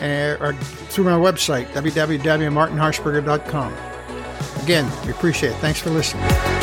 uh, 0.00 0.36
or 0.44 0.52
through 0.54 1.04
my 1.04 1.12
website, 1.12 1.66
www.martinharshberger.com. 1.68 3.74
Again, 4.62 4.90
we 5.04 5.10
appreciate 5.12 5.50
it. 5.50 5.56
Thanks 5.56 5.80
for 5.80 5.90
listening. 5.90 6.55